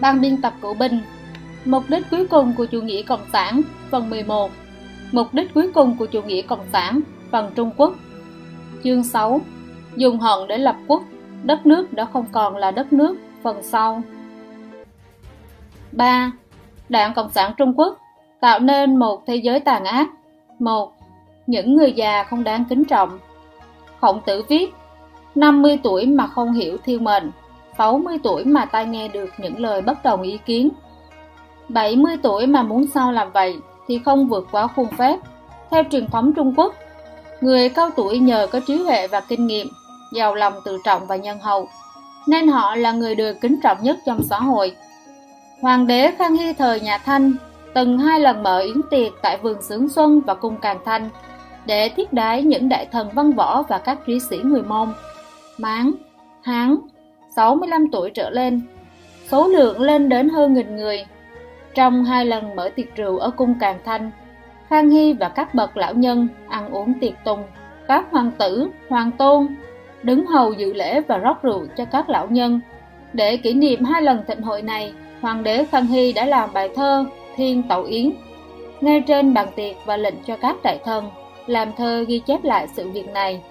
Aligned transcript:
Ban 0.00 0.20
biên 0.20 0.42
tập 0.42 0.52
cựu 0.62 0.74
binh 0.74 1.00
Mục 1.64 1.84
đích 1.88 2.10
cuối 2.10 2.26
cùng 2.26 2.54
của 2.56 2.64
chủ 2.64 2.80
nghĩa 2.80 3.02
Cộng 3.02 3.26
sản, 3.32 3.62
Phần 3.90 4.10
11 4.10 4.50
Mục 5.12 5.34
đích 5.34 5.54
cuối 5.54 5.70
cùng 5.74 5.96
của 5.96 6.06
chủ 6.06 6.22
nghĩa 6.22 6.42
Cộng 6.42 6.64
sản, 6.72 7.00
Phần 7.30 7.50
Trung 7.54 7.70
Quốc. 7.76 7.94
Chương 8.84 9.04
6 9.04 9.40
Dùng 9.96 10.20
hận 10.20 10.48
để 10.48 10.58
lập 10.58 10.76
quốc. 10.86 11.02
Đất 11.42 11.66
nước 11.66 11.92
đã 11.92 12.04
không 12.04 12.26
còn 12.32 12.56
là 12.56 12.70
đất 12.70 12.92
nước, 12.92 13.16
Phần 13.42 13.62
sau. 13.62 14.02
3. 15.92 16.32
Đảng 16.88 17.14
Cộng 17.14 17.30
sản 17.30 17.52
Trung 17.56 17.74
Quốc 17.76 17.98
tạo 18.40 18.58
nên 18.58 18.96
một 18.96 19.22
thế 19.26 19.36
giới 19.36 19.60
tàn 19.60 19.84
ác. 19.84 20.08
1. 20.58 20.92
Những 21.46 21.74
người 21.74 21.92
già 21.92 22.22
không 22.22 22.44
đáng 22.44 22.64
kính 22.68 22.84
trọng. 22.84 23.18
Khổng 24.00 24.20
tử 24.26 24.42
viết 24.48 24.74
50 25.34 25.78
tuổi 25.82 26.06
mà 26.06 26.26
không 26.26 26.52
hiểu 26.52 26.76
thiêu 26.84 26.98
mệnh. 26.98 27.30
60 27.78 28.18
tuổi 28.22 28.44
mà 28.44 28.64
tai 28.64 28.86
nghe 28.86 29.08
được 29.08 29.30
những 29.38 29.60
lời 29.60 29.82
bất 29.82 30.04
đồng 30.04 30.22
ý 30.22 30.38
kiến. 30.46 30.70
70 31.68 32.16
tuổi 32.22 32.46
mà 32.46 32.62
muốn 32.62 32.86
sao 32.94 33.12
làm 33.12 33.32
vậy 33.32 33.56
thì 33.88 34.00
không 34.04 34.28
vượt 34.28 34.48
quá 34.50 34.66
khuôn 34.66 34.86
phép. 34.98 35.18
Theo 35.70 35.82
truyền 35.90 36.06
thống 36.06 36.32
Trung 36.32 36.54
Quốc 36.56 36.74
người 37.40 37.68
cao 37.68 37.90
tuổi 37.96 38.18
nhờ 38.18 38.46
có 38.52 38.60
trí 38.66 38.76
huệ 38.76 39.06
và 39.06 39.20
kinh 39.20 39.46
nghiệm 39.46 39.68
giàu 40.12 40.34
lòng 40.34 40.52
tự 40.64 40.78
trọng 40.84 41.06
và 41.06 41.16
nhân 41.16 41.38
hậu 41.38 41.68
nên 42.26 42.48
họ 42.48 42.76
là 42.76 42.92
người 42.92 43.14
được 43.14 43.40
kính 43.40 43.60
trọng 43.62 43.78
nhất 43.82 43.98
trong 44.06 44.22
xã 44.22 44.38
hội. 44.38 44.76
Hoàng 45.60 45.86
đế 45.86 46.12
Khang 46.18 46.36
Hy 46.36 46.52
thời 46.52 46.80
nhà 46.80 46.98
Thanh 46.98 47.34
từng 47.74 47.98
hai 47.98 48.20
lần 48.20 48.42
mở 48.42 48.58
yến 48.58 48.82
tiệc 48.90 49.12
tại 49.22 49.38
vườn 49.38 49.62
Sướng 49.62 49.88
Xuân 49.88 50.20
và 50.20 50.34
cung 50.34 50.56
Càng 50.56 50.78
Thanh 50.84 51.08
để 51.66 51.88
thiết 51.88 52.12
đái 52.12 52.42
những 52.42 52.68
đại 52.68 52.86
thần 52.92 53.10
văn 53.14 53.32
võ 53.32 53.62
và 53.62 53.78
các 53.78 53.98
trí 54.06 54.20
sĩ 54.20 54.38
người 54.44 54.62
Mông, 54.62 54.94
Mán, 55.58 55.92
Hán, 56.42 56.76
65 57.36 57.90
tuổi 57.92 58.10
trở 58.10 58.30
lên, 58.30 58.62
số 59.28 59.48
lượng 59.48 59.80
lên 59.80 60.08
đến 60.08 60.28
hơn 60.28 60.54
nghìn 60.54 60.76
người. 60.76 61.04
Trong 61.74 62.04
hai 62.04 62.26
lần 62.26 62.56
mở 62.56 62.68
tiệc 62.68 62.96
rượu 62.96 63.18
ở 63.18 63.30
cung 63.30 63.54
Càng 63.60 63.78
Thanh, 63.84 64.10
Khang 64.68 64.90
Hy 64.90 65.12
và 65.12 65.28
các 65.28 65.54
bậc 65.54 65.76
lão 65.76 65.94
nhân 65.94 66.28
ăn 66.48 66.70
uống 66.70 66.94
tiệc 67.00 67.12
tùng, 67.24 67.42
các 67.88 68.06
hoàng 68.10 68.30
tử, 68.38 68.68
hoàng 68.88 69.10
tôn 69.10 69.46
đứng 70.02 70.26
hầu 70.26 70.52
dự 70.52 70.72
lễ 70.72 71.00
và 71.00 71.18
rót 71.18 71.42
rượu 71.42 71.66
cho 71.76 71.84
các 71.84 72.08
lão 72.08 72.26
nhân. 72.30 72.60
Để 73.12 73.36
kỷ 73.36 73.54
niệm 73.54 73.84
hai 73.84 74.02
lần 74.02 74.24
thịnh 74.28 74.42
hội 74.42 74.62
này, 74.62 74.92
hoàng 75.20 75.42
đế 75.42 75.64
Khang 75.64 75.86
Hy 75.86 76.12
đã 76.12 76.26
làm 76.26 76.52
bài 76.52 76.68
thơ 76.76 77.04
Thiên 77.36 77.62
Tẩu 77.68 77.82
Yến 77.82 78.12
ngay 78.80 79.00
trên 79.00 79.34
bàn 79.34 79.48
tiệc 79.56 79.76
và 79.84 79.96
lệnh 79.96 80.22
cho 80.26 80.36
các 80.36 80.56
đại 80.62 80.78
thần 80.84 81.10
làm 81.46 81.72
thơ 81.76 82.04
ghi 82.08 82.18
chép 82.18 82.44
lại 82.44 82.68
sự 82.76 82.90
việc 82.90 83.08
này. 83.08 83.42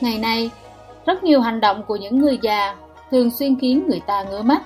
Ngày 0.00 0.18
nay, 0.18 0.50
rất 1.06 1.24
nhiều 1.24 1.40
hành 1.40 1.60
động 1.60 1.82
của 1.86 1.96
những 1.96 2.18
người 2.18 2.38
già 2.42 2.76
thường 3.10 3.30
xuyên 3.30 3.58
khiến 3.60 3.84
người 3.88 4.00
ta 4.06 4.22
ngứa 4.22 4.42
mắt. 4.42 4.62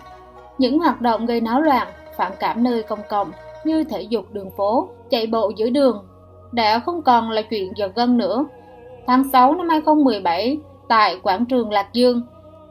Những 0.58 0.78
hoạt 0.78 1.00
động 1.00 1.26
gây 1.26 1.40
náo 1.40 1.60
loạn, 1.60 1.88
phản 2.16 2.32
cảm 2.40 2.62
nơi 2.62 2.82
công 2.82 3.00
cộng 3.08 3.32
như 3.64 3.84
thể 3.84 4.02
dục 4.02 4.24
đường 4.32 4.50
phố, 4.56 4.88
chạy 5.10 5.26
bộ 5.26 5.52
giữa 5.56 5.70
đường 5.70 6.04
đã 6.52 6.78
không 6.78 7.02
còn 7.02 7.30
là 7.30 7.42
chuyện 7.42 7.72
giật 7.76 7.92
gân 7.94 8.16
nữa. 8.16 8.44
Tháng 9.06 9.24
6 9.32 9.54
năm 9.54 9.68
2017, 9.68 10.58
tại 10.88 11.18
quảng 11.22 11.44
trường 11.46 11.70
Lạc 11.70 11.88
Dương, 11.92 12.22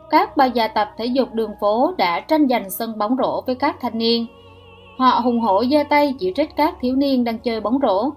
các 0.10 0.38
bà 0.38 0.46
già 0.46 0.68
tập 0.68 0.90
thể 0.98 1.06
dục 1.06 1.34
đường 1.34 1.52
phố 1.62 1.94
đã 1.98 2.20
tranh 2.20 2.48
giành 2.48 2.70
sân 2.70 2.98
bóng 2.98 3.16
rổ 3.18 3.42
với 3.42 3.56
các 3.56 3.76
thanh 3.82 3.98
niên. 3.98 4.26
Họ 4.98 5.20
hùng 5.24 5.40
hổ 5.40 5.64
giơ 5.72 5.84
tay 5.90 6.16
chỉ 6.20 6.34
trích 6.36 6.56
các 6.56 6.76
thiếu 6.82 6.96
niên 6.96 7.24
đang 7.24 7.40
chơi 7.40 7.62
bóng 7.62 7.80
rổ. 7.82 8.10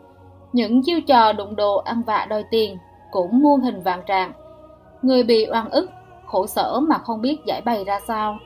Những 0.53 0.83
chiêu 0.83 1.01
trò 1.01 1.33
đụng 1.33 1.57
đồ 1.57 1.77
ăn 1.77 2.03
vạ 2.07 2.27
đòi 2.31 2.45
tiền 2.51 2.77
cũng 3.11 3.43
muôn 3.43 3.61
hình 3.61 3.83
vàng 3.83 4.03
trạng. 4.07 4.33
Người 5.03 5.23
bị 5.23 5.47
oan 5.53 5.71
ức, 5.71 5.91
khổ 6.31 6.47
sở 6.47 6.81
mà 6.81 6.99
không 6.99 7.21
biết 7.21 7.39
giải 7.47 7.61
bày 7.65 7.85
ra 7.85 8.01
sao, 8.07 8.39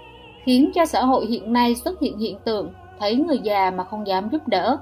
khiến 0.44 0.70
cho 0.74 0.84
xã 0.84 1.04
hội 1.04 1.26
hiện 1.26 1.52
nay 1.52 1.74
xuất 1.74 2.00
hiện 2.00 2.18
hiện 2.18 2.38
tượng 2.44 2.72
thấy 3.00 3.16
người 3.16 3.38
già 3.38 3.70
mà 3.70 3.84
không 3.84 4.06
dám 4.06 4.28
giúp 4.32 4.48
đỡ, 4.48 4.76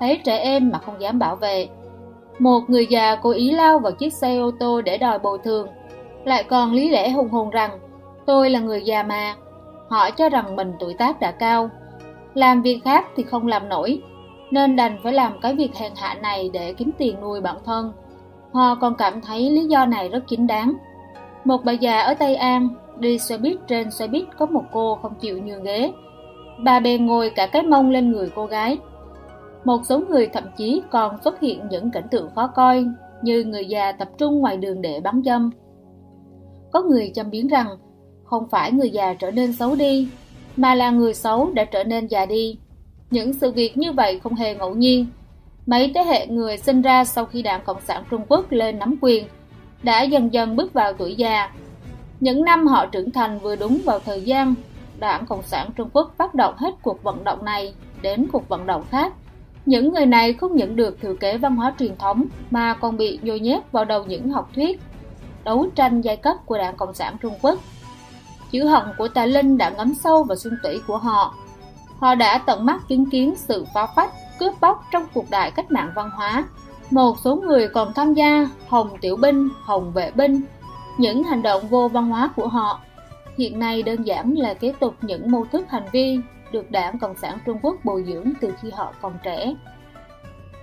thấy 0.00 0.20
trẻ 0.24 0.38
em 0.38 0.70
mà 0.70 0.78
không 0.78 1.00
dám 1.00 1.18
bảo 1.18 1.36
vệ. 1.36 1.68
Một 2.38 2.60
người 2.68 2.86
già 2.86 3.16
cố 3.16 3.30
ý 3.30 3.50
lao 3.50 3.78
vào 3.78 3.92
chiếc 3.92 4.12
xe 4.12 4.36
ô 4.36 4.50
tô 4.60 4.80
để 4.80 4.98
đòi 4.98 5.18
bồi 5.18 5.38
thường, 5.44 5.68
lại 6.24 6.44
còn 6.44 6.72
lý 6.72 6.88
lẽ 6.88 7.10
hùng 7.10 7.28
hồn 7.28 7.50
rằng 7.50 7.78
tôi 8.26 8.50
là 8.50 8.60
người 8.60 8.82
già 8.84 9.02
mà. 9.02 9.34
Họ 9.88 10.10
cho 10.10 10.28
rằng 10.28 10.56
mình 10.56 10.72
tuổi 10.80 10.94
tác 10.94 11.20
đã 11.20 11.30
cao, 11.30 11.70
làm 12.34 12.62
việc 12.62 12.80
khác 12.84 13.06
thì 13.16 13.22
không 13.22 13.46
làm 13.46 13.68
nổi, 13.68 14.02
nên 14.50 14.76
đành 14.76 14.98
phải 15.02 15.12
làm 15.12 15.40
cái 15.40 15.54
việc 15.54 15.74
hèn 15.74 15.92
hạ 15.96 16.14
này 16.14 16.50
để 16.52 16.72
kiếm 16.72 16.90
tiền 16.98 17.20
nuôi 17.20 17.40
bản 17.40 17.56
thân. 17.64 17.92
Họ 18.52 18.74
còn 18.74 18.94
cảm 18.94 19.20
thấy 19.20 19.50
lý 19.50 19.64
do 19.64 19.86
này 19.86 20.08
rất 20.08 20.24
chính 20.28 20.46
đáng. 20.46 20.72
Một 21.44 21.64
bà 21.64 21.72
già 21.72 22.00
ở 22.00 22.14
Tây 22.14 22.34
An 22.34 22.68
đi 22.98 23.18
xe 23.18 23.38
buýt 23.38 23.56
trên 23.68 23.90
xe 23.90 24.06
buýt 24.06 24.24
có 24.38 24.46
một 24.46 24.64
cô 24.72 24.98
không 25.02 25.14
chịu 25.20 25.42
nhường 25.42 25.62
ghế. 25.62 25.92
Bà 26.64 26.80
bè 26.80 26.98
ngồi 26.98 27.30
cả 27.30 27.46
cái 27.46 27.62
mông 27.62 27.90
lên 27.90 28.12
người 28.12 28.30
cô 28.34 28.46
gái. 28.46 28.78
Một 29.64 29.80
số 29.88 30.00
người 30.08 30.26
thậm 30.26 30.44
chí 30.56 30.82
còn 30.90 31.22
xuất 31.24 31.40
hiện 31.40 31.60
những 31.70 31.90
cảnh 31.90 32.08
tượng 32.10 32.30
khó 32.34 32.46
coi 32.46 32.84
như 33.22 33.44
người 33.44 33.64
già 33.66 33.92
tập 33.92 34.08
trung 34.18 34.38
ngoài 34.38 34.56
đường 34.56 34.82
để 34.82 35.00
bắn 35.00 35.22
dâm. 35.24 35.50
Có 36.72 36.82
người 36.82 37.12
châm 37.14 37.30
biến 37.30 37.48
rằng 37.48 37.66
không 38.24 38.48
phải 38.50 38.72
người 38.72 38.90
già 38.90 39.14
trở 39.14 39.30
nên 39.30 39.52
xấu 39.52 39.74
đi, 39.74 40.08
mà 40.56 40.74
là 40.74 40.90
người 40.90 41.14
xấu 41.14 41.50
đã 41.54 41.64
trở 41.64 41.84
nên 41.84 42.06
già 42.06 42.26
đi. 42.26 42.58
Những 43.10 43.32
sự 43.32 43.52
việc 43.52 43.76
như 43.76 43.92
vậy 43.92 44.20
không 44.22 44.34
hề 44.34 44.54
ngẫu 44.54 44.74
nhiên. 44.74 45.06
Mấy 45.66 45.92
thế 45.94 46.02
hệ 46.02 46.26
người 46.26 46.58
sinh 46.58 46.82
ra 46.82 47.04
sau 47.04 47.24
khi 47.24 47.42
Đảng 47.42 47.60
Cộng 47.64 47.80
sản 47.80 48.04
Trung 48.10 48.22
Quốc 48.28 48.52
lên 48.52 48.78
nắm 48.78 48.94
quyền 49.00 49.24
đã 49.82 50.02
dần 50.02 50.32
dần 50.32 50.56
bước 50.56 50.72
vào 50.72 50.92
tuổi 50.92 51.14
già. 51.14 51.50
Những 52.20 52.44
năm 52.44 52.66
họ 52.66 52.86
trưởng 52.86 53.10
thành 53.10 53.38
vừa 53.38 53.56
đúng 53.56 53.78
vào 53.84 53.98
thời 53.98 54.22
gian 54.22 54.54
Đảng 54.98 55.26
Cộng 55.26 55.42
sản 55.42 55.70
Trung 55.76 55.88
Quốc 55.92 56.14
phát 56.18 56.34
động 56.34 56.54
hết 56.56 56.74
cuộc 56.82 57.02
vận 57.02 57.24
động 57.24 57.44
này 57.44 57.74
đến 58.02 58.26
cuộc 58.32 58.48
vận 58.48 58.66
động 58.66 58.84
khác. 58.90 59.12
Những 59.66 59.92
người 59.92 60.06
này 60.06 60.32
không 60.32 60.56
những 60.56 60.76
được 60.76 61.00
thừa 61.00 61.14
kế 61.14 61.38
văn 61.38 61.56
hóa 61.56 61.74
truyền 61.78 61.96
thống 61.96 62.24
mà 62.50 62.74
còn 62.74 62.96
bị 62.96 63.18
nhồi 63.22 63.40
nhét 63.40 63.72
vào 63.72 63.84
đầu 63.84 64.04
những 64.04 64.30
học 64.30 64.50
thuyết 64.54 64.80
đấu 65.44 65.66
tranh 65.74 66.00
giai 66.00 66.16
cấp 66.16 66.36
của 66.46 66.58
Đảng 66.58 66.76
Cộng 66.76 66.94
sản 66.94 67.16
Trung 67.22 67.34
Quốc. 67.42 67.58
Chữ 68.50 68.64
hận 68.64 68.82
của 68.98 69.08
Tà 69.08 69.26
Linh 69.26 69.58
đã 69.58 69.70
ngấm 69.70 69.94
sâu 69.94 70.24
vào 70.24 70.36
xương 70.36 70.56
tủy 70.62 70.80
của 70.86 70.96
họ 70.96 71.34
Họ 72.02 72.14
đã 72.14 72.38
tận 72.38 72.66
mắt 72.66 72.88
chứng 72.88 73.10
kiến 73.10 73.34
sự 73.36 73.64
phá 73.74 73.86
phách, 73.96 74.12
cướp 74.38 74.60
bóc 74.60 74.84
trong 74.90 75.06
cuộc 75.14 75.30
đại 75.30 75.50
cách 75.50 75.70
mạng 75.70 75.92
văn 75.94 76.10
hóa. 76.10 76.44
Một 76.92 77.18
số 77.18 77.36
người 77.36 77.68
còn 77.68 77.92
tham 77.94 78.14
gia 78.14 78.48
hồng 78.68 78.90
tiểu 79.00 79.16
binh, 79.16 79.48
hồng 79.62 79.92
vệ 79.92 80.10
binh, 80.10 80.40
những 80.98 81.22
hành 81.22 81.42
động 81.42 81.68
vô 81.68 81.88
văn 81.88 82.08
hóa 82.08 82.30
của 82.36 82.48
họ. 82.48 82.80
Hiện 83.38 83.58
nay 83.58 83.82
đơn 83.82 84.02
giản 84.02 84.34
là 84.34 84.54
kế 84.54 84.72
tục 84.80 84.94
những 85.02 85.30
mô 85.30 85.44
thức 85.44 85.70
hành 85.70 85.86
vi 85.92 86.18
được 86.52 86.70
đảng 86.70 86.98
Cộng 86.98 87.16
sản 87.16 87.38
Trung 87.46 87.58
Quốc 87.62 87.76
bồi 87.84 88.04
dưỡng 88.06 88.32
từ 88.40 88.54
khi 88.62 88.70
họ 88.70 88.92
còn 89.00 89.12
trẻ. 89.22 89.54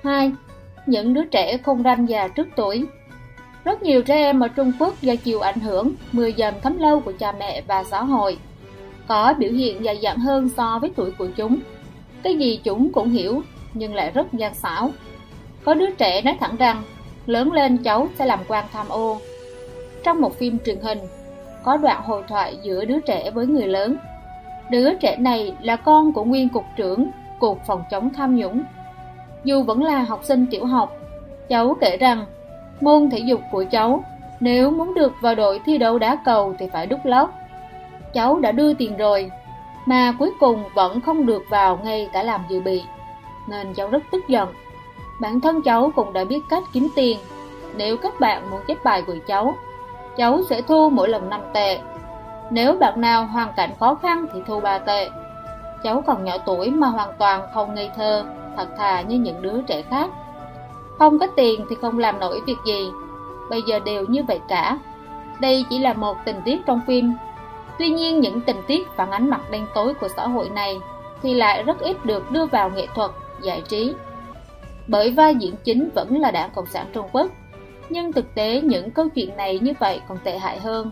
2. 0.04 0.32
Những 0.86 1.14
đứa 1.14 1.26
trẻ 1.26 1.58
không 1.58 1.84
ranh 1.84 2.10
già 2.10 2.28
trước 2.28 2.48
tuổi 2.56 2.86
Rất 3.64 3.84
nhiều 3.84 4.02
trẻ 4.02 4.16
em 4.16 4.40
ở 4.40 4.48
Trung 4.48 4.72
Quốc 4.80 5.02
do 5.02 5.16
chịu 5.16 5.40
ảnh 5.40 5.60
hưởng, 5.60 5.94
mười 6.12 6.34
dầm 6.38 6.54
thấm 6.64 6.78
lâu 6.78 7.00
của 7.00 7.14
cha 7.20 7.32
mẹ 7.32 7.62
và 7.68 7.84
xã 7.84 8.04
hội 8.04 8.38
có 9.08 9.34
biểu 9.38 9.52
hiện 9.52 9.86
dài 9.86 9.98
dặn 9.98 10.18
hơn 10.18 10.50
so 10.50 10.80
với 10.82 10.92
tuổi 10.96 11.12
của 11.12 11.28
chúng. 11.36 11.60
Cái 12.24 12.38
gì 12.38 12.60
chúng 12.64 12.92
cũng 12.92 13.10
hiểu, 13.10 13.42
nhưng 13.74 13.96
lại 13.96 14.12
rất 14.12 14.34
gian 14.34 14.54
xảo. 14.56 14.92
Có 15.66 15.74
đứa 15.74 15.92
trẻ 15.92 16.22
nói 16.22 16.38
thẳng 16.40 16.56
rằng, 16.60 16.84
lớn 17.26 17.52
lên 17.52 17.78
cháu 17.78 18.08
sẽ 18.20 18.26
làm 18.26 18.40
quan 18.48 18.66
tham 18.74 18.90
ô. 18.90 19.18
Trong 20.04 20.22
một 20.22 20.38
phim 20.38 20.58
truyền 20.66 20.80
hình, 20.80 21.00
có 21.64 21.78
đoạn 21.78 22.02
hội 22.04 22.24
thoại 22.28 22.58
giữa 22.64 22.86
đứa 22.86 23.00
trẻ 23.00 23.32
với 23.32 23.48
người 23.48 23.68
lớn. 23.68 23.98
Đứa 24.72 24.94
trẻ 24.94 25.16
này 25.20 25.54
là 25.62 25.76
con 25.76 26.14
của 26.14 26.24
nguyên 26.24 26.50
cục 26.50 26.66
trưởng 26.76 27.12
Cục 27.40 27.60
Phòng 27.66 27.84
chống 27.90 28.10
tham 28.14 28.36
nhũng. 28.36 28.64
Dù 29.44 29.64
vẫn 29.64 29.84
là 29.84 30.04
học 30.04 30.20
sinh 30.24 30.46
tiểu 30.52 30.66
học, 30.66 30.98
cháu 31.50 31.76
kể 31.82 31.98
rằng 31.98 32.26
môn 32.82 33.10
thể 33.10 33.18
dục 33.18 33.42
của 33.52 33.64
cháu 33.72 34.04
nếu 34.40 34.72
muốn 34.72 34.94
được 34.94 35.14
vào 35.22 35.36
đội 35.36 35.60
thi 35.66 35.78
đấu 35.78 36.00
đá 36.00 36.18
cầu 36.26 36.56
thì 36.60 36.68
phải 36.74 36.88
đúc 36.88 37.00
lót 37.04 37.30
cháu 38.14 38.40
đã 38.40 38.52
đưa 38.52 38.74
tiền 38.74 38.98
rồi, 38.98 39.32
mà 39.86 40.14
cuối 40.20 40.32
cùng 40.40 40.64
vẫn 40.74 41.02
không 41.02 41.26
được 41.26 41.44
vào 41.50 41.80
ngay 41.84 42.10
cả 42.14 42.24
làm 42.24 42.42
dự 42.50 42.62
bị, 42.62 42.84
nên 43.50 43.74
cháu 43.74 43.90
rất 43.90 44.04
tức 44.12 44.28
giận. 44.28 44.50
Bản 45.20 45.40
thân 45.42 45.62
cháu 45.62 45.92
cũng 45.96 46.14
đã 46.14 46.24
biết 46.24 46.42
cách 46.50 46.64
kiếm 46.74 46.88
tiền, 46.96 47.20
nếu 47.76 47.98
các 47.98 48.20
bạn 48.20 48.52
muốn 48.52 48.62
chép 48.68 48.84
bài 48.84 49.02
của 49.08 49.16
cháu, 49.28 49.56
cháu 50.18 50.42
sẽ 50.50 50.62
thu 50.62 50.90
mỗi 50.90 51.10
lần 51.10 51.30
5 51.30 51.42
tệ. 51.54 51.80
Nếu 52.52 52.78
bạn 52.78 53.02
nào 53.02 53.26
hoàn 53.26 53.54
cảnh 53.56 53.70
khó 53.80 53.96
khăn 53.96 54.26
thì 54.34 54.40
thu 54.48 54.60
3 54.60 54.78
tệ. 54.78 55.10
Cháu 55.84 56.04
còn 56.08 56.24
nhỏ 56.24 56.38
tuổi 56.46 56.70
mà 56.70 56.88
hoàn 56.88 57.10
toàn 57.18 57.48
không 57.54 57.76
ngây 57.76 57.90
thơ, 57.96 58.26
thật 58.58 58.68
thà 58.78 59.02
như 59.02 59.18
những 59.18 59.42
đứa 59.42 59.62
trẻ 59.62 59.82
khác. 59.82 60.10
Không 61.00 61.20
có 61.20 61.28
tiền 61.36 61.66
thì 61.70 61.76
không 61.82 62.00
làm 62.00 62.20
nổi 62.20 62.42
việc 62.46 62.58
gì, 62.66 62.92
bây 63.50 63.62
giờ 63.62 63.80
đều 63.80 64.06
như 64.08 64.24
vậy 64.24 64.40
cả. 64.48 64.78
Đây 65.40 65.66
chỉ 65.70 65.80
là 65.80 65.94
một 65.94 66.18
tình 66.26 66.42
tiết 66.46 66.66
trong 66.66 66.82
phim 66.88 67.14
Tuy 67.80 67.90
nhiên 67.90 68.20
những 68.20 68.42
tình 68.42 68.62
tiết 68.68 68.88
phản 68.96 69.12
ánh 69.12 69.30
mặt 69.30 69.42
đen 69.52 69.66
tối 69.74 69.94
của 69.94 70.08
xã 70.08 70.28
hội 70.28 70.50
này 70.50 70.80
thì 71.22 71.34
lại 71.34 71.64
rất 71.64 71.80
ít 71.80 72.06
được 72.06 72.32
đưa 72.32 72.46
vào 72.46 72.70
nghệ 72.70 72.88
thuật, 72.96 73.12
giải 73.42 73.62
trí. 73.68 73.94
Bởi 74.90 75.12
vai 75.12 75.36
diễn 75.36 75.56
chính 75.64 75.90
vẫn 75.96 76.18
là 76.18 76.32
đảng 76.32 76.50
Cộng 76.56 76.66
sản 76.66 76.88
Trung 76.94 77.08
Quốc, 77.12 77.32
nhưng 77.90 78.14
thực 78.14 78.36
tế 78.36 78.62
những 78.62 78.92
câu 78.92 79.10
chuyện 79.10 79.38
này 79.38 79.60
như 79.60 79.74
vậy 79.80 80.02
còn 80.08 80.18
tệ 80.24 80.38
hại 80.38 80.60
hơn. 80.60 80.92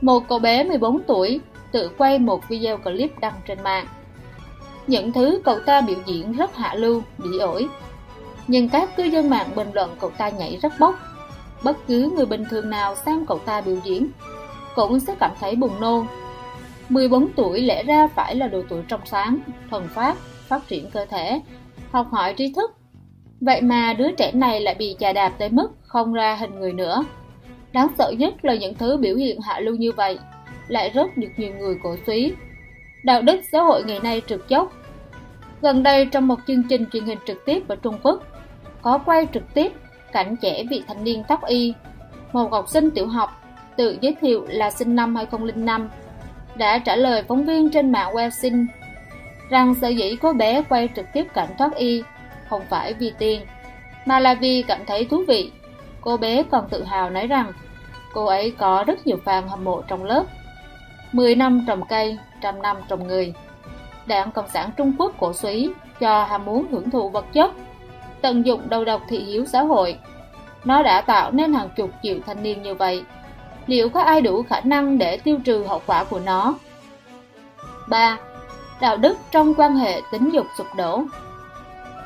Một 0.00 0.28
cậu 0.28 0.38
bé 0.38 0.64
14 0.64 1.02
tuổi 1.06 1.40
tự 1.72 1.90
quay 1.98 2.18
một 2.18 2.48
video 2.48 2.78
clip 2.78 3.18
đăng 3.20 3.34
trên 3.46 3.62
mạng, 3.62 3.86
những 4.86 5.12
thứ 5.12 5.40
cậu 5.44 5.60
ta 5.60 5.80
biểu 5.80 5.96
diễn 6.06 6.32
rất 6.32 6.56
hạ 6.56 6.74
lưu, 6.74 7.02
bị 7.18 7.38
ổi. 7.38 7.68
Nhưng 8.46 8.68
các 8.68 8.96
cư 8.96 9.02
dân 9.02 9.30
mạng 9.30 9.48
bình 9.56 9.70
luận 9.72 9.96
cậu 10.00 10.10
ta 10.10 10.28
nhảy 10.28 10.58
rất 10.62 10.72
bốc. 10.80 10.94
Bất 11.62 11.76
cứ 11.86 12.12
người 12.16 12.26
bình 12.26 12.44
thường 12.50 12.70
nào 12.70 12.94
xem 12.94 13.26
cậu 13.26 13.38
ta 13.38 13.60
biểu 13.60 13.76
diễn 13.84 14.08
cũng 14.74 15.00
sẽ 15.00 15.14
cảm 15.20 15.32
thấy 15.40 15.56
buồn 15.56 15.80
nôn. 15.80 16.06
14 16.88 17.28
tuổi 17.36 17.60
lẽ 17.60 17.82
ra 17.82 18.08
phải 18.14 18.34
là 18.34 18.48
độ 18.48 18.62
tuổi 18.68 18.82
trong 18.88 19.00
sáng, 19.04 19.38
thuần 19.70 19.88
phát, 19.88 20.16
phát 20.48 20.68
triển 20.68 20.90
cơ 20.90 21.04
thể, 21.04 21.40
học 21.92 22.06
hỏi 22.10 22.34
tri 22.36 22.52
thức. 22.52 22.77
Vậy 23.40 23.62
mà 23.62 23.92
đứa 23.92 24.12
trẻ 24.12 24.32
này 24.32 24.60
lại 24.60 24.74
bị 24.74 24.96
chà 24.98 25.12
đạp 25.12 25.32
tới 25.38 25.48
mức 25.48 25.68
không 25.82 26.12
ra 26.12 26.34
hình 26.34 26.60
người 26.60 26.72
nữa. 26.72 27.04
Đáng 27.72 27.88
sợ 27.98 28.12
nhất 28.18 28.44
là 28.44 28.54
những 28.54 28.74
thứ 28.74 28.96
biểu 28.96 29.16
hiện 29.16 29.40
hạ 29.40 29.60
lưu 29.60 29.74
như 29.74 29.92
vậy 29.92 30.18
lại 30.68 30.90
rất 30.94 31.16
được 31.16 31.28
nhiều 31.36 31.52
người 31.58 31.76
cổ 31.82 31.96
suý. 32.06 32.32
Đạo 33.04 33.22
đức 33.22 33.40
xã 33.52 33.60
hội 33.60 33.84
ngày 33.86 34.00
nay 34.02 34.22
trượt 34.26 34.40
dốc. 34.48 34.72
Gần 35.62 35.82
đây 35.82 36.06
trong 36.06 36.26
một 36.26 36.38
chương 36.46 36.62
trình 36.68 36.84
truyền 36.92 37.04
hình 37.04 37.18
trực 37.26 37.44
tiếp 37.44 37.68
ở 37.68 37.76
Trung 37.76 37.98
Quốc, 38.02 38.22
có 38.82 38.98
quay 38.98 39.26
trực 39.34 39.54
tiếp 39.54 39.72
cảnh 40.12 40.36
trẻ 40.36 40.64
vị 40.70 40.82
thanh 40.86 41.04
niên 41.04 41.22
tóc 41.28 41.46
y, 41.46 41.74
một 42.32 42.52
học 42.52 42.68
sinh 42.68 42.90
tiểu 42.90 43.06
học 43.06 43.30
tự 43.76 43.98
giới 44.00 44.16
thiệu 44.20 44.46
là 44.48 44.70
sinh 44.70 44.96
năm 44.96 45.16
2005, 45.16 45.88
đã 46.56 46.78
trả 46.78 46.96
lời 46.96 47.22
phóng 47.28 47.44
viên 47.44 47.70
trên 47.70 47.92
mạng 47.92 48.14
weixin 48.14 48.66
rằng 49.50 49.74
sở 49.74 49.88
dĩ 49.88 50.16
cô 50.22 50.32
bé 50.32 50.62
quay 50.68 50.88
trực 50.96 51.06
tiếp 51.12 51.26
cảnh 51.34 51.48
thoát 51.58 51.74
y 51.74 52.02
không 52.50 52.62
phải 52.70 52.94
vì 52.94 53.12
tiền, 53.18 53.40
mà 54.06 54.20
là 54.20 54.34
vì 54.34 54.64
cảm 54.68 54.80
thấy 54.86 55.04
thú 55.04 55.24
vị. 55.28 55.50
Cô 56.00 56.16
bé 56.16 56.42
còn 56.50 56.68
tự 56.70 56.84
hào 56.84 57.10
nói 57.10 57.26
rằng 57.26 57.52
cô 58.14 58.24
ấy 58.24 58.50
có 58.58 58.84
rất 58.86 59.06
nhiều 59.06 59.18
fan 59.24 59.48
hâm 59.48 59.64
mộ 59.64 59.82
trong 59.88 60.04
lớp. 60.04 60.24
10 61.12 61.34
năm 61.34 61.64
trồng 61.66 61.82
cây, 61.88 62.18
trăm 62.40 62.62
năm 62.62 62.76
trồng 62.88 63.06
người. 63.06 63.34
Đảng 64.06 64.30
Cộng 64.30 64.48
sản 64.48 64.70
Trung 64.76 64.92
Quốc 64.98 65.12
cổ 65.18 65.32
suý 65.32 65.70
cho 66.00 66.24
ham 66.24 66.44
muốn 66.44 66.66
hưởng 66.70 66.90
thụ 66.90 67.08
vật 67.08 67.26
chất, 67.32 67.50
tận 68.20 68.46
dụng 68.46 68.60
đầu 68.68 68.84
độc 68.84 69.02
thị 69.08 69.18
hiếu 69.18 69.44
xã 69.46 69.62
hội. 69.62 69.98
Nó 70.64 70.82
đã 70.82 71.00
tạo 71.00 71.30
nên 71.30 71.52
hàng 71.54 71.68
chục 71.76 71.90
triệu 72.02 72.16
thanh 72.26 72.42
niên 72.42 72.62
như 72.62 72.74
vậy. 72.74 73.02
Liệu 73.66 73.88
có 73.88 74.00
ai 74.00 74.20
đủ 74.20 74.42
khả 74.42 74.60
năng 74.60 74.98
để 74.98 75.16
tiêu 75.16 75.38
trừ 75.44 75.64
hậu 75.64 75.82
quả 75.86 76.04
của 76.04 76.20
nó? 76.20 76.54
3. 77.88 78.18
Đạo 78.80 78.96
đức 78.96 79.18
trong 79.30 79.54
quan 79.54 79.76
hệ 79.76 80.00
tính 80.12 80.30
dục 80.30 80.46
sụp 80.58 80.66
đổ 80.76 81.02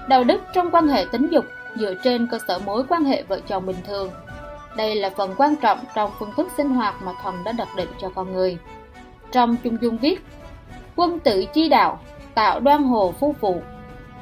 Đạo 0.09 0.25
đức 0.25 0.43
trong 0.53 0.71
quan 0.71 0.89
hệ 0.89 1.05
tính 1.13 1.29
dục 1.31 1.45
dựa 1.77 1.95
trên 2.05 2.27
cơ 2.27 2.39
sở 2.49 2.59
mối 2.59 2.85
quan 2.89 3.05
hệ 3.05 3.23
vợ 3.23 3.41
chồng 3.49 3.67
bình 3.67 3.77
thường. 3.87 4.11
Đây 4.77 4.95
là 4.95 5.11
phần 5.17 5.35
quan 5.39 5.57
trọng 5.57 5.79
trong 5.95 6.11
phương 6.19 6.33
thức 6.37 6.49
sinh 6.57 6.69
hoạt 6.69 6.95
mà 7.03 7.13
thần 7.23 7.35
đã 7.45 7.53
đặt 7.53 7.69
định 7.77 7.89
cho 8.01 8.09
con 8.15 8.33
người. 8.33 8.59
Trong 9.33 9.57
Trung 9.57 9.77
Dung 9.81 9.99
viết, 9.99 10.25
quân 10.97 11.19
tự 11.19 11.45
chi 11.45 11.69
đạo, 11.69 11.99
tạo 12.35 12.61
đoan 12.61 12.83
hồ 12.83 13.15
phu 13.21 13.35
phụ, 13.41 13.63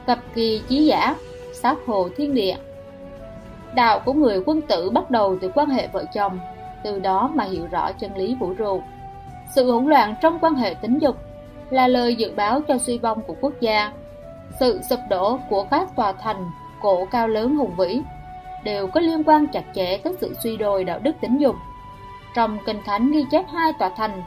cập 0.07 0.19
kỳ 0.35 0.63
chí 0.69 0.85
giả, 0.85 1.15
sát 1.53 1.77
hồ 1.87 2.09
thiên 2.17 2.35
địa. 2.35 2.57
Đạo 3.75 4.01
của 4.05 4.13
người 4.13 4.43
quân 4.47 4.61
tử 4.61 4.91
bắt 4.91 5.11
đầu 5.11 5.39
từ 5.41 5.51
quan 5.55 5.69
hệ 5.69 5.89
vợ 5.93 6.05
chồng, 6.15 6.39
từ 6.85 6.99
đó 6.99 7.31
mà 7.35 7.45
hiểu 7.45 7.67
rõ 7.71 7.93
chân 7.93 8.17
lý 8.17 8.35
vũ 8.35 8.55
trụ. 8.55 8.83
Sự 9.55 9.73
hỗn 9.73 9.87
loạn 9.87 10.15
trong 10.23 10.39
quan 10.39 10.55
hệ 10.55 10.75
tính 10.75 10.99
dục 10.99 11.17
là 11.71 11.89
lời 11.89 12.15
dự 12.15 12.33
báo 12.37 12.61
cho 12.61 12.79
suy 12.79 12.99
vong 12.99 13.23
của 13.23 13.35
quốc 13.41 13.53
gia. 13.61 13.93
Sự 14.61 14.81
sụp 14.91 15.01
đổ 15.09 15.39
của 15.49 15.65
các 15.71 15.97
tòa 15.97 16.13
thành, 16.13 16.51
cổ 16.81 17.09
cao 17.11 17.29
lớn 17.29 17.57
hùng 17.57 17.77
vĩ 17.77 18.03
đều 18.65 18.87
có 18.87 19.01
liên 19.01 19.25
quan 19.25 19.47
chặt 19.47 19.65
chẽ 19.75 19.97
tới 19.97 20.15
sự 20.21 20.35
suy 20.43 20.57
đồi 20.57 20.85
đạo 20.85 20.99
đức 20.99 21.13
tính 21.21 21.41
dục. 21.41 21.57
Trong 22.35 22.59
Kinh 22.67 22.83
Thánh 22.85 23.11
ghi 23.11 23.25
chép 23.31 23.45
hai 23.53 23.73
tòa 23.79 23.91
thành 23.97 24.23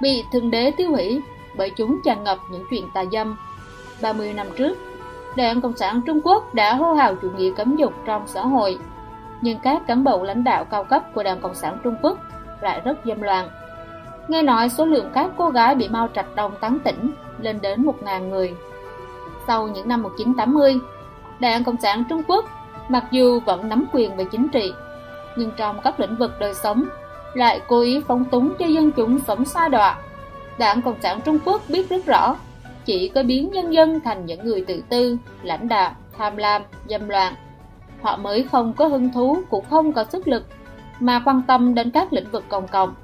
bị 0.00 0.24
Thượng 0.32 0.50
Đế 0.50 0.70
tiêu 0.70 0.90
hủy 0.90 1.20
bởi 1.56 1.70
chúng 1.76 2.00
tràn 2.04 2.24
ngập 2.24 2.38
những 2.50 2.64
chuyện 2.70 2.84
tà 2.94 3.04
dâm. 3.12 3.38
30 4.02 4.32
năm 4.32 4.46
trước, 4.56 4.78
Đảng 5.36 5.60
Cộng 5.60 5.76
sản 5.76 6.00
Trung 6.06 6.20
Quốc 6.24 6.54
đã 6.54 6.74
hô 6.74 6.92
hào 6.92 7.14
chủ 7.14 7.30
nghĩa 7.30 7.50
cấm 7.56 7.76
dục 7.76 7.92
trong 8.06 8.22
xã 8.26 8.42
hội, 8.42 8.78
nhưng 9.40 9.58
các 9.58 9.82
cán 9.86 10.04
bộ 10.04 10.22
lãnh 10.22 10.44
đạo 10.44 10.64
cao 10.64 10.84
cấp 10.84 11.02
của 11.14 11.22
Đảng 11.22 11.40
Cộng 11.40 11.54
sản 11.54 11.78
Trung 11.84 11.96
Quốc 12.02 12.18
lại 12.60 12.80
rất 12.84 12.98
dâm 13.04 13.22
loạn. 13.22 13.48
Nghe 14.28 14.42
nói 14.42 14.68
số 14.68 14.84
lượng 14.84 15.10
các 15.14 15.30
cô 15.36 15.50
gái 15.50 15.74
bị 15.74 15.88
mau 15.88 16.08
Trạch 16.14 16.34
đồng 16.34 16.52
tán 16.60 16.78
tỉnh 16.84 17.10
lên 17.38 17.60
đến 17.60 17.82
1.000 17.82 18.28
người. 18.28 18.54
Sau 19.50 19.68
những 19.68 19.88
năm 19.88 20.02
1980, 20.02 20.78
Đảng 21.40 21.64
Cộng 21.64 21.80
sản 21.80 22.04
Trung 22.08 22.22
Quốc 22.28 22.44
mặc 22.88 23.04
dù 23.10 23.40
vẫn 23.40 23.68
nắm 23.68 23.84
quyền 23.92 24.16
về 24.16 24.24
chính 24.32 24.48
trị, 24.48 24.72
nhưng 25.36 25.50
trong 25.56 25.80
các 25.84 26.00
lĩnh 26.00 26.16
vực 26.16 26.32
đời 26.40 26.54
sống 26.54 26.84
lại 27.34 27.60
cố 27.68 27.80
ý 27.80 28.00
phóng 28.08 28.24
túng 28.24 28.54
cho 28.58 28.66
dân 28.66 28.92
chúng 28.92 29.18
sống 29.26 29.44
xa 29.44 29.68
đọa. 29.68 29.98
Đảng 30.58 30.82
Cộng 30.82 31.00
sản 31.02 31.20
Trung 31.24 31.38
Quốc 31.44 31.62
biết 31.68 31.88
rất 31.88 32.06
rõ, 32.06 32.36
chỉ 32.84 33.08
có 33.08 33.22
biến 33.22 33.50
nhân 33.52 33.70
dân 33.72 34.00
thành 34.00 34.26
những 34.26 34.44
người 34.44 34.64
tự 34.66 34.82
tư, 34.88 35.16
lãnh 35.42 35.68
đạo, 35.68 35.94
tham 36.18 36.36
lam, 36.36 36.62
dâm 36.88 37.08
loạn. 37.08 37.34
Họ 38.02 38.16
mới 38.16 38.42
không 38.52 38.72
có 38.72 38.86
hứng 38.86 39.12
thú 39.12 39.42
cũng 39.50 39.64
không 39.70 39.92
có 39.92 40.04
sức 40.04 40.28
lực 40.28 40.46
mà 41.00 41.22
quan 41.24 41.42
tâm 41.46 41.74
đến 41.74 41.90
các 41.90 42.12
lĩnh 42.12 42.30
vực 42.30 42.44
công 42.48 42.68
cộng. 42.68 42.94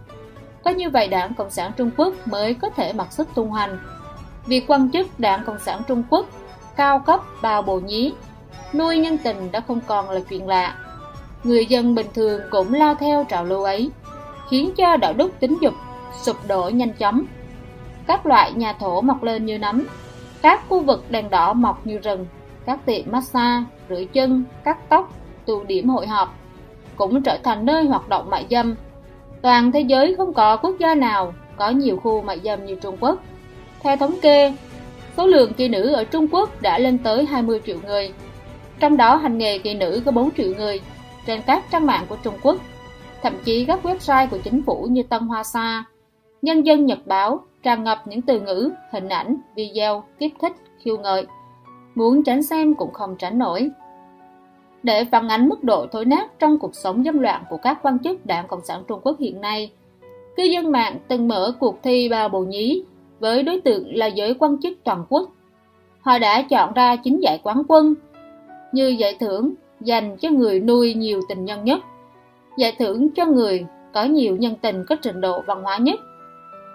Có 0.64 0.70
như 0.70 0.90
vậy 0.90 1.08
Đảng 1.08 1.34
Cộng 1.34 1.50
sản 1.50 1.72
Trung 1.76 1.90
Quốc 1.96 2.14
mới 2.26 2.54
có 2.54 2.70
thể 2.70 2.92
mặc 2.92 3.12
sức 3.12 3.28
tung 3.34 3.52
hành. 3.52 3.78
Việc 4.46 4.64
quan 4.66 4.90
chức 4.90 5.20
Đảng 5.20 5.44
Cộng 5.44 5.58
sản 5.58 5.82
Trung 5.88 6.02
Quốc 6.10 6.26
cao 6.76 6.98
cấp 6.98 7.20
bao 7.42 7.62
bồ 7.62 7.80
nhí, 7.80 8.12
nuôi 8.74 8.98
nhân 8.98 9.18
tình 9.18 9.52
đã 9.52 9.60
không 9.60 9.80
còn 9.86 10.10
là 10.10 10.20
chuyện 10.30 10.48
lạ. 10.48 10.76
Người 11.44 11.66
dân 11.66 11.94
bình 11.94 12.06
thường 12.14 12.40
cũng 12.50 12.74
lao 12.74 12.94
theo 12.94 13.24
trào 13.24 13.44
lưu 13.44 13.62
ấy 13.62 13.90
khiến 14.50 14.70
cho 14.76 14.96
đạo 14.96 15.12
đức 15.12 15.40
tính 15.40 15.56
dục 15.60 15.74
sụp 16.22 16.36
đổ 16.48 16.68
nhanh 16.68 16.92
chóng. 16.92 17.22
Các 18.06 18.26
loại 18.26 18.52
nhà 18.52 18.72
thổ 18.72 19.00
mọc 19.00 19.22
lên 19.22 19.46
như 19.46 19.58
nấm, 19.58 19.86
các 20.42 20.62
khu 20.68 20.80
vực 20.80 21.04
đèn 21.10 21.30
đỏ 21.30 21.52
mọc 21.52 21.86
như 21.86 21.98
rừng, 21.98 22.26
các 22.66 22.86
tiệm 22.86 23.12
massage, 23.12 23.64
rửa 23.88 24.04
chân, 24.12 24.44
cắt 24.64 24.88
tóc, 24.88 25.12
tụ 25.46 25.64
điểm 25.64 25.88
hội 25.88 26.06
họp 26.06 26.34
cũng 26.96 27.22
trở 27.22 27.38
thành 27.42 27.66
nơi 27.66 27.84
hoạt 27.84 28.08
động 28.08 28.30
mại 28.30 28.46
dâm. 28.50 28.74
Toàn 29.42 29.72
thế 29.72 29.80
giới 29.80 30.14
không 30.16 30.34
có 30.34 30.56
quốc 30.56 30.74
gia 30.78 30.94
nào 30.94 31.34
có 31.56 31.70
nhiều 31.70 31.96
khu 31.96 32.22
mại 32.22 32.40
dâm 32.44 32.66
như 32.66 32.74
Trung 32.82 32.96
Quốc. 33.00 33.18
Theo 33.86 33.96
thống 33.96 34.14
kê, 34.22 34.52
số 35.16 35.26
lượng 35.26 35.52
kỳ 35.56 35.68
nữ 35.68 35.92
ở 35.92 36.04
Trung 36.04 36.28
Quốc 36.28 36.62
đã 36.62 36.78
lên 36.78 36.98
tới 36.98 37.24
20 37.24 37.60
triệu 37.66 37.76
người. 37.86 38.12
Trong 38.80 38.96
đó 38.96 39.16
hành 39.16 39.38
nghề 39.38 39.58
kỳ 39.58 39.74
nữ 39.74 40.02
có 40.04 40.12
4 40.12 40.30
triệu 40.36 40.54
người 40.54 40.80
trên 41.26 41.40
các 41.46 41.64
trang 41.70 41.86
mạng 41.86 42.06
của 42.08 42.16
Trung 42.22 42.34
Quốc 42.42 42.56
thậm 43.22 43.32
chí 43.44 43.64
các 43.64 43.80
website 43.82 44.28
của 44.28 44.38
chính 44.38 44.62
phủ 44.62 44.86
như 44.90 45.02
Tân 45.02 45.22
Hoa 45.22 45.44
Sa, 45.44 45.84
Nhân 46.42 46.66
dân 46.66 46.86
Nhật 46.86 46.98
Báo 47.06 47.40
tràn 47.62 47.84
ngập 47.84 48.02
những 48.06 48.22
từ 48.22 48.40
ngữ, 48.40 48.70
hình 48.92 49.08
ảnh, 49.08 49.36
video, 49.56 50.04
kích 50.18 50.34
thích, 50.40 50.52
khiêu 50.84 50.98
ngợi. 50.98 51.26
Muốn 51.94 52.24
tránh 52.24 52.42
xem 52.42 52.74
cũng 52.74 52.92
không 52.92 53.16
tránh 53.18 53.38
nổi. 53.38 53.70
Để 54.82 55.04
phản 55.04 55.28
ánh 55.28 55.48
mức 55.48 55.64
độ 55.64 55.86
thối 55.92 56.04
nát 56.04 56.38
trong 56.38 56.58
cuộc 56.58 56.74
sống 56.74 57.04
dâm 57.04 57.18
loạn 57.18 57.44
của 57.50 57.56
các 57.56 57.78
quan 57.82 57.98
chức 57.98 58.26
Đảng 58.26 58.48
Cộng 58.48 58.64
sản 58.64 58.82
Trung 58.88 59.00
Quốc 59.02 59.16
hiện 59.18 59.40
nay, 59.40 59.70
cư 60.36 60.42
dân 60.42 60.72
mạng 60.72 60.98
từng 61.08 61.28
mở 61.28 61.52
cuộc 61.60 61.82
thi 61.82 62.08
bao 62.08 62.28
bầu 62.28 62.44
nhí 62.44 62.82
với 63.20 63.42
đối 63.42 63.60
tượng 63.60 63.96
là 63.96 64.06
giới 64.06 64.34
quan 64.34 64.56
chức 64.62 64.72
toàn 64.84 65.04
quốc. 65.08 65.30
Họ 66.00 66.18
đã 66.18 66.42
chọn 66.42 66.72
ra 66.74 66.96
chín 66.96 67.20
giải 67.20 67.40
quán 67.42 67.62
quân 67.68 67.94
như 68.72 68.88
giải 68.88 69.16
thưởng 69.20 69.54
dành 69.80 70.16
cho 70.16 70.30
người 70.30 70.60
nuôi 70.60 70.94
nhiều 70.94 71.20
tình 71.28 71.44
nhân 71.44 71.64
nhất 71.64 71.80
giải 72.56 72.72
thưởng 72.78 73.10
cho 73.10 73.26
người 73.26 73.66
có 73.94 74.04
nhiều 74.04 74.36
nhân 74.36 74.54
tình 74.62 74.84
có 74.88 74.96
trình 75.02 75.20
độ 75.20 75.42
văn 75.46 75.62
hóa 75.62 75.78
nhất. 75.78 76.00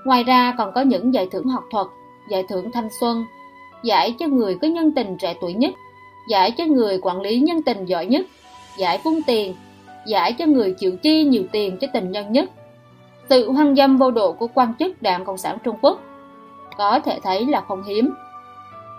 Ngoài 0.05 0.23
ra 0.23 0.53
còn 0.57 0.71
có 0.75 0.81
những 0.81 1.13
giải 1.13 1.27
thưởng 1.31 1.47
học 1.47 1.63
thuật, 1.71 1.87
giải 2.29 2.43
thưởng 2.49 2.71
thanh 2.71 2.87
xuân, 2.99 3.25
giải 3.83 4.15
cho 4.19 4.27
người 4.27 4.57
có 4.61 4.67
nhân 4.67 4.91
tình 4.95 5.17
trẻ 5.17 5.35
tuổi 5.41 5.53
nhất, 5.53 5.73
giải 6.29 6.51
cho 6.51 6.65
người 6.65 6.99
quản 7.01 7.21
lý 7.21 7.39
nhân 7.39 7.61
tình 7.61 7.85
giỏi 7.85 8.05
nhất, 8.05 8.25
giải 8.77 8.99
vung 9.03 9.21
tiền, 9.27 9.55
giải 10.07 10.33
cho 10.33 10.45
người 10.45 10.75
chịu 10.79 10.97
chi 10.97 11.23
nhiều 11.23 11.43
tiền 11.51 11.77
cho 11.81 11.87
tình 11.93 12.11
nhân 12.11 12.31
nhất. 12.31 12.49
Sự 13.29 13.51
hoang 13.51 13.75
dâm 13.75 13.97
vô 13.97 14.11
độ 14.11 14.31
của 14.31 14.47
quan 14.53 14.73
chức 14.79 15.01
Đảng 15.01 15.25
Cộng 15.25 15.37
sản 15.37 15.57
Trung 15.63 15.75
Quốc 15.81 15.99
có 16.77 16.99
thể 16.99 17.19
thấy 17.23 17.45
là 17.45 17.61
không 17.61 17.83
hiếm. 17.83 18.13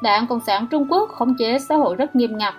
Đảng 0.03 0.27
Cộng 0.27 0.41
sản 0.41 0.67
Trung 0.71 0.87
Quốc 0.91 1.09
khống 1.09 1.35
chế 1.39 1.59
xã 1.59 1.77
hội 1.77 1.97
rất 1.97 2.17
nghiêm 2.17 2.39
ngặt. 2.39 2.55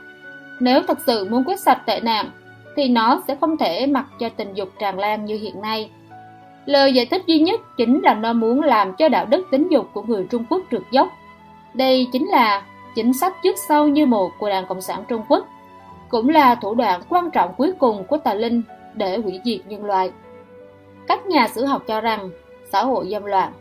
Nếu 0.60 0.82
thật 0.88 0.98
sự 1.06 1.28
muốn 1.30 1.44
quyết 1.44 1.60
sạch 1.60 1.82
tệ 1.86 2.00
nạn 2.00 2.30
thì 2.76 2.88
nó 2.90 3.22
sẽ 3.28 3.36
không 3.42 3.58
thể 3.58 3.88
mặc 3.88 4.06
cho 4.20 4.30
tình 4.30 4.54
dục 4.54 4.70
tràn 4.80 5.00
lan 5.00 5.26
như 5.26 5.38
hiện 5.38 5.62
nay. 5.62 5.90
Lời 6.66 6.94
giải 6.94 7.06
thích 7.06 7.24
duy 7.26 7.40
nhất 7.40 7.60
chính 7.78 8.02
là 8.04 8.14
nó 8.14 8.34
muốn 8.34 8.62
làm 8.62 8.94
cho 8.96 9.10
đạo 9.10 9.26
đức 9.26 9.48
tính 9.52 9.68
dục 9.72 9.90
của 9.94 10.02
người 10.02 10.28
Trung 10.30 10.46
Quốc 10.50 10.62
trượt 10.72 10.82
dốc. 10.92 11.08
Đây 11.74 12.08
chính 12.12 12.30
là 12.30 12.64
chính 12.96 13.14
sách 13.14 13.34
trước 13.44 13.56
sau 13.68 13.88
như 13.88 14.06
một 14.06 14.32
của 14.40 14.50
Đảng 14.50 14.66
Cộng 14.68 14.82
sản 14.82 15.04
Trung 15.08 15.22
Quốc, 15.30 15.48
cũng 16.10 16.30
là 16.30 16.56
thủ 16.56 16.76
đoạn 16.76 17.02
quan 17.10 17.32
trọng 17.32 17.54
cuối 17.58 17.72
cùng 17.80 18.04
của 18.04 18.18
Tà 18.18 18.34
Linh 18.34 18.62
để 18.94 19.18
hủy 19.18 19.40
diệt 19.46 19.60
nhân 19.68 19.86
loại. 19.86 20.12
Các 21.08 21.26
nhà 21.26 21.48
sử 21.48 21.66
học 21.66 21.84
cho 21.88 22.02
rằng 22.02 22.30
xã 22.72 22.84
hội 22.84 23.08
dâm 23.12 23.24
loạn, 23.24 23.54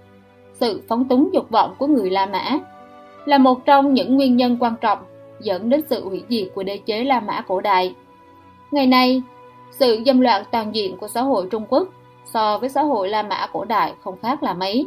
sự 0.62 0.82
phóng 0.88 1.08
túng 1.08 1.28
dục 1.32 1.50
vọng 1.50 1.74
của 1.78 1.86
người 1.86 2.10
La 2.10 2.26
Mã 2.26 2.58
là 3.24 3.38
một 3.38 3.64
trong 3.64 3.94
những 3.94 4.16
nguyên 4.16 4.36
nhân 4.36 4.56
quan 4.60 4.74
trọng 4.80 4.98
dẫn 5.40 5.68
đến 5.68 5.82
sự 5.90 6.08
hủy 6.08 6.22
diệt 6.28 6.48
của 6.54 6.62
đế 6.62 6.76
chế 6.76 7.04
La 7.04 7.20
Mã 7.20 7.40
cổ 7.40 7.60
đại. 7.60 7.94
Ngày 8.70 8.86
nay, 8.86 9.22
sự 9.70 10.02
dâm 10.06 10.20
loạn 10.20 10.44
toàn 10.52 10.74
diện 10.74 10.96
của 10.96 11.08
xã 11.08 11.22
hội 11.22 11.46
Trung 11.50 11.64
Quốc 11.68 11.88
so 12.24 12.58
với 12.58 12.68
xã 12.68 12.82
hội 12.82 13.08
La 13.08 13.22
Mã 13.22 13.46
cổ 13.52 13.64
đại 13.64 13.94
không 14.02 14.14
khác 14.22 14.42
là 14.42 14.54
mấy. 14.54 14.86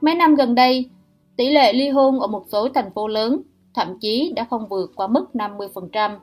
Mấy 0.00 0.14
năm 0.14 0.34
gần 0.34 0.54
đây, 0.54 0.90
Tỷ 1.36 1.50
lệ 1.50 1.72
ly 1.72 1.88
hôn 1.88 2.20
ở 2.20 2.26
một 2.26 2.44
số 2.48 2.68
thành 2.68 2.90
phố 2.94 3.08
lớn 3.08 3.42
thậm 3.74 3.98
chí 4.00 4.32
đã 4.36 4.46
không 4.50 4.68
vượt 4.68 4.92
qua 4.96 5.06
mức 5.06 5.24
50%. 5.34 6.18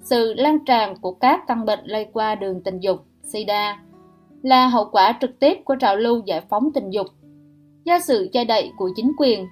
Sự 0.00 0.34
lan 0.34 0.64
tràn 0.64 0.96
của 1.00 1.12
các 1.12 1.40
căn 1.46 1.64
bệnh 1.64 1.80
lây 1.84 2.06
qua 2.12 2.34
đường 2.34 2.62
tình 2.62 2.80
dục, 2.80 3.04
SIDA, 3.22 3.78
là 4.42 4.66
hậu 4.66 4.84
quả 4.92 5.18
trực 5.20 5.38
tiếp 5.38 5.58
của 5.64 5.74
trào 5.80 5.96
lưu 5.96 6.22
giải 6.26 6.42
phóng 6.50 6.72
tình 6.74 6.90
dục. 6.90 7.06
Do 7.84 7.98
sự 7.98 8.28
che 8.32 8.44
đậy 8.44 8.72
của 8.76 8.90
chính 8.96 9.12
quyền, 9.16 9.48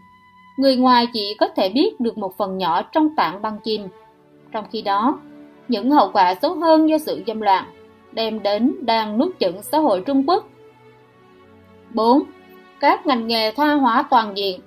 người 0.57 0.77
ngoài 0.77 1.07
chỉ 1.12 1.35
có 1.41 1.49
thể 1.57 1.69
biết 1.69 2.01
được 2.01 2.19
một 2.19 2.37
phần 2.37 2.59
nhỏ 2.59 2.83
trong 2.83 3.17
tảng 3.17 3.43
băng 3.43 3.59
chìm. 3.65 3.87
Trong 4.53 4.65
khi 4.73 4.83
đó, 4.83 5.21
những 5.69 5.91
hậu 5.91 6.11
quả 6.12 6.35
xấu 6.35 6.55
hơn 6.55 6.89
do 6.89 6.99
sự 6.99 7.23
dâm 7.27 7.41
loạn 7.41 7.65
đem 8.12 8.43
đến 8.43 8.75
đang 8.81 9.19
nuốt 9.19 9.39
chửng 9.41 9.62
xã 9.62 9.79
hội 9.79 10.03
Trung 10.07 10.29
Quốc. 10.29 10.45
4. 11.95 12.23
Các 12.81 13.07
ngành 13.07 13.27
nghề 13.27 13.53
tha 13.53 13.75
hóa 13.75 14.05
toàn 14.11 14.37
diện 14.37 14.61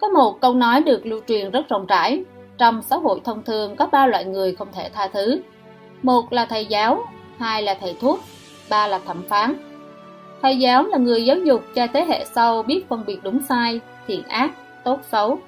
Có 0.00 0.08
một 0.08 0.40
câu 0.40 0.54
nói 0.54 0.80
được 0.80 1.06
lưu 1.06 1.20
truyền 1.28 1.50
rất 1.50 1.68
rộng 1.68 1.86
rãi, 1.86 2.24
trong 2.58 2.82
xã 2.82 2.96
hội 2.96 3.20
thông 3.24 3.42
thường 3.42 3.76
có 3.76 3.86
ba 3.86 4.06
loại 4.06 4.24
người 4.24 4.54
không 4.54 4.68
thể 4.72 4.90
tha 4.94 5.08
thứ. 5.08 5.40
Một 6.02 6.32
là 6.32 6.46
thầy 6.46 6.66
giáo, 6.66 7.04
hai 7.38 7.62
là 7.62 7.76
thầy 7.80 7.96
thuốc, 8.00 8.20
ba 8.70 8.86
là 8.86 8.98
thẩm 8.98 9.22
phán. 9.28 9.73
Thầy 10.44 10.58
giáo 10.58 10.86
là 10.86 10.98
người 10.98 11.24
giáo 11.24 11.36
dục 11.36 11.64
cho 11.74 11.86
thế 11.92 12.04
hệ 12.04 12.24
sau 12.24 12.62
biết 12.62 12.88
phân 12.88 13.04
biệt 13.06 13.18
đúng 13.22 13.40
sai, 13.48 13.80
thiện 14.06 14.22
ác, 14.22 14.50
tốt 14.84 15.00
xấu. 15.10 15.38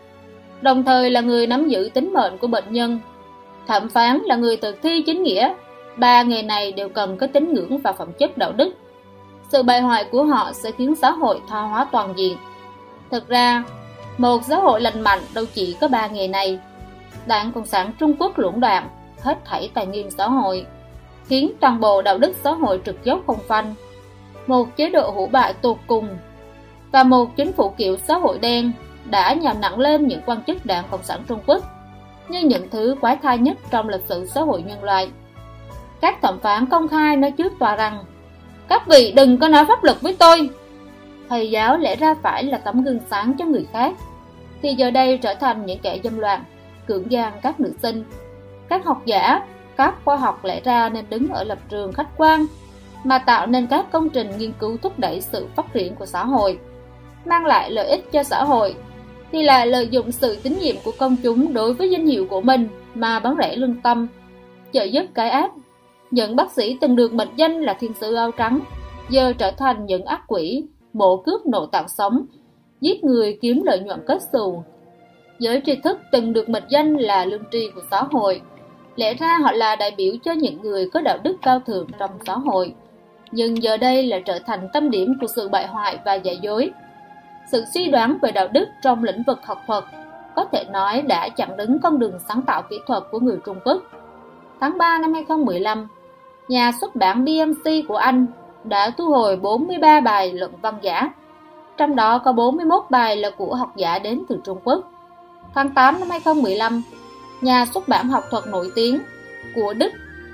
Đồng 0.61 0.85
thời 0.85 1.11
là 1.11 1.21
người 1.21 1.47
nắm 1.47 1.69
giữ 1.69 1.91
tính 1.95 2.13
mệnh 2.13 2.39
của 2.39 2.47
bệnh 2.47 2.65
nhân. 2.71 2.99
Thẩm 3.67 3.89
phán 3.89 4.19
là 4.25 4.37
người 4.37 4.57
thực 4.57 4.83
thi 4.83 5.03
chính 5.07 5.23
nghĩa. 5.23 5.55
Ba 5.97 6.23
nghề 6.23 6.43
này 6.43 6.73
đều 6.73 6.89
cần 6.89 7.17
có 7.17 7.27
tính 7.27 7.55
ngưỡng 7.55 7.79
và 7.79 7.93
phẩm 7.93 8.13
chất 8.19 8.39
đạo 8.39 8.53
đức. 8.53 8.75
Sự 9.49 9.63
bại 9.63 9.81
hoại 9.81 10.05
của 10.05 10.25
họ 10.25 10.53
sẽ 10.53 10.71
khiến 10.71 10.95
xã 10.95 11.11
hội 11.11 11.41
tha 11.49 11.61
hóa 11.61 11.87
toàn 11.93 12.15
diện. 12.17 12.37
Thực 13.11 13.29
ra, 13.29 13.65
một 14.19 14.45
xã 14.45 14.57
hội 14.57 14.81
lành 14.81 15.01
mạnh 15.01 15.21
đâu 15.35 15.45
chỉ 15.55 15.77
có 15.81 15.89
ba 15.89 16.07
nghề 16.07 16.29
này. 16.29 16.59
Đảng 17.27 17.53
Cộng 17.53 17.67
sản 17.67 17.93
Trung 17.99 18.15
Quốc 18.19 18.39
lũng 18.39 18.61
đoạn, 18.61 18.89
hết 19.21 19.39
thảy 19.45 19.71
tài 19.75 19.87
nguyên 19.87 20.11
xã 20.11 20.29
hội 20.29 20.67
khiến 21.29 21.53
toàn 21.61 21.81
bộ 21.81 22.03
đạo 22.03 22.19
đức 22.19 22.33
xã 22.45 22.53
hội 22.53 22.81
trực 22.85 23.05
dốc 23.05 23.21
không 23.27 23.39
phanh. 23.49 23.75
Một 24.47 24.77
chế 24.77 24.91
độ 24.91 25.11
hủ 25.11 25.27
bại 25.27 25.55
tột 25.63 25.77
cùng 25.87 26.09
và 26.93 27.03
một 27.03 27.37
chính 27.37 27.53
phủ 27.53 27.69
kiểu 27.69 27.97
xã 27.97 28.15
hội 28.19 28.39
đen 28.39 28.73
đã 29.11 29.35
nhào 29.35 29.55
nặng 29.61 29.79
lên 29.79 30.07
những 30.07 30.21
quan 30.27 30.45
chức 30.47 30.67
đảng 30.67 30.85
Cộng 30.91 31.03
sản 31.03 31.21
Trung 31.29 31.41
Quốc 31.47 31.63
như 32.29 32.41
những 32.41 32.69
thứ 32.71 32.97
quái 33.01 33.17
thai 33.23 33.39
nhất 33.39 33.57
trong 33.71 33.89
lịch 33.89 34.05
sử 34.09 34.27
xã 34.27 34.41
hội 34.41 34.63
nhân 34.63 34.85
loại. 34.85 35.11
Các 36.01 36.23
thẩm 36.23 36.39
phán 36.41 36.67
công 36.67 36.89
khai 36.89 37.17
nói 37.17 37.31
trước 37.31 37.53
tòa 37.59 37.77
rằng 37.77 38.05
Các 38.69 38.87
vị 38.89 39.13
đừng 39.17 39.39
có 39.39 39.49
nói 39.49 39.65
pháp 39.65 39.85
luật 39.85 40.01
với 40.01 40.17
tôi. 40.19 40.51
Thầy 41.29 41.51
giáo 41.51 41.79
lẽ 41.79 41.97
ra 41.97 42.15
phải 42.23 42.45
là 42.45 42.59
tấm 42.59 42.85
gương 42.85 43.01
sáng 43.11 43.33
cho 43.39 43.45
người 43.45 43.67
khác 43.73 43.95
thì 44.63 44.75
giờ 44.75 44.91
đây 44.91 45.19
trở 45.19 45.35
thành 45.35 45.67
những 45.67 45.79
kẻ 45.79 45.99
dâm 46.05 46.19
loạn, 46.19 46.45
cưỡng 46.87 47.11
gian 47.11 47.33
các 47.43 47.61
nữ 47.61 47.73
sinh. 47.83 48.05
Các 48.69 48.85
học 48.85 49.03
giả 49.05 49.41
các 49.77 49.95
khoa 50.05 50.17
học 50.17 50.45
lẽ 50.45 50.61
ra 50.65 50.89
nên 50.89 51.05
đứng 51.11 51.29
ở 51.29 51.45
lập 51.45 51.59
trường 51.69 51.93
khách 51.93 52.09
quan 52.17 52.47
mà 53.05 53.19
tạo 53.19 53.47
nên 53.47 53.67
các 53.67 53.93
công 53.93 54.11
trình 54.11 54.31
nghiên 54.39 54.53
cứu 54.59 54.77
thúc 54.83 54.99
đẩy 54.99 55.21
sự 55.21 55.47
phát 55.57 55.73
triển 55.73 55.95
của 55.95 56.07
xã 56.07 56.25
hội, 56.25 56.59
mang 57.25 57.47
lại 57.47 57.71
lợi 57.71 57.87
ích 57.87 58.13
cho 58.13 58.23
xã 58.23 58.45
hội. 58.45 58.75
Thì 59.33 59.43
lại 59.43 59.67
lợi 59.67 59.89
dụng 59.91 60.13
sự 60.13 60.37
tín 60.43 60.59
nhiệm 60.61 60.77
của 60.85 60.93
công 60.99 61.17
chúng 61.23 61.55
đối 61.55 61.75
với 61.75 61.91
danh 61.91 62.07
hiệu 62.07 62.27
của 62.31 62.41
mình 62.41 62.69
mà 62.95 63.19
bán 63.19 63.37
rẻ 63.39 63.57
lương 63.57 63.81
tâm, 63.81 64.07
trợ 64.73 64.83
giúp 64.83 65.05
cái 65.15 65.31
ác. 65.31 65.51
Những 66.11 66.37
bác 66.37 66.53
sĩ 66.53 66.77
từng 66.81 66.97
được 66.97 67.15
mệnh 67.15 67.37
danh 67.37 67.61
là 67.61 67.75
thiên 67.75 67.93
sứ 68.01 68.15
áo 68.15 68.31
trắng, 68.31 68.61
giờ 69.09 69.33
trở 69.39 69.51
thành 69.51 69.87
những 69.87 70.05
ác 70.05 70.21
quỷ 70.29 70.65
bộ 70.93 71.23
cướp 71.27 71.47
nội 71.47 71.67
tạng 71.73 71.89
sống, 71.89 72.27
giết 72.81 73.05
người 73.05 73.39
kiếm 73.43 73.63
lợi 73.65 73.81
nhuận 73.81 74.01
kết 74.07 74.19
xù. 74.33 74.63
Giới 75.39 75.63
tri 75.67 75.77
thức 75.77 75.99
từng 76.13 76.33
được 76.33 76.49
mệnh 76.49 76.65
danh 76.69 76.95
là 76.95 77.25
lương 77.25 77.43
tri 77.53 77.71
của 77.75 77.83
xã 77.91 78.03
hội, 78.03 78.43
Lẽ 78.97 79.15
ra 79.15 79.39
họ 79.43 79.53
là 79.53 79.77
đại 79.77 79.95
biểu 79.97 80.15
cho 80.25 80.33
những 80.33 80.63
người 80.63 80.91
có 80.93 81.01
đạo 81.01 81.19
đức 81.23 81.37
cao 81.43 81.61
thượng 81.67 81.87
trong 81.99 82.11
xã 82.27 82.35
hội. 82.35 82.75
Nhưng 83.31 83.63
giờ 83.63 83.77
đây 83.77 84.03
lại 84.03 84.23
trở 84.27 84.39
thành 84.47 84.69
tâm 84.73 84.91
điểm 84.91 85.15
của 85.21 85.27
sự 85.27 85.49
bại 85.49 85.67
hoại 85.67 85.99
và 86.05 86.15
giả 86.15 86.33
dối. 86.33 86.71
Sự 87.53 87.65
suy 87.75 87.89
đoán 87.89 88.19
về 88.23 88.33
đạo 88.33 88.49
đức 88.49 88.69
trong 88.83 89.05
lĩnh 89.05 89.23
vực 89.23 89.39
học 89.47 89.63
thuật 89.67 89.85
có 90.37 90.45
thể 90.53 90.65
nói 90.73 91.03
đã 91.03 91.29
chặn 91.29 91.57
đứng 91.57 91.79
con 91.79 91.99
đường 91.99 92.19
sáng 92.29 92.43
tạo 92.43 92.63
kỹ 92.63 92.81
thuật 92.87 93.03
của 93.11 93.21
người 93.21 93.39
Trung 93.47 93.59
Quốc. 93.65 93.83
Tháng 94.61 94.79
3 94.79 94.99
năm 94.99 95.15
2015, 95.15 95.89
nhà 96.49 96.73
xuất 96.81 96.97
bản 96.97 97.25
BMC 97.25 97.89
của 97.89 97.97
Anh 97.97 98.27
đã 98.65 98.91
thu 98.91 99.09
hồi 99.09 99.37
43 99.37 100.01
bài 100.01 100.33
luận 100.33 100.53
văn 100.63 100.75
giả, 100.83 101.13
trong 101.77 101.97
đó 101.97 102.19
có 102.19 102.33
41 102.33 102.83
bài 102.91 103.17
là 103.17 103.31
của 103.31 103.55
học 103.55 103.77
giả 103.77 103.99
đến 103.99 104.23
từ 104.29 104.41
Trung 104.45 104.59
Quốc. 104.65 104.91
Tháng 105.55 105.69
8 105.69 106.01
năm 106.01 106.11
2015, 106.11 106.83
nhà 107.41 107.67
xuất 107.75 107.89
bản 107.89 108.09
học 108.09 108.25
thuật 108.31 108.47
nổi 108.47 108.71
tiếng 108.75 108.99
của 109.55 109.75
Đức 109.75 109.93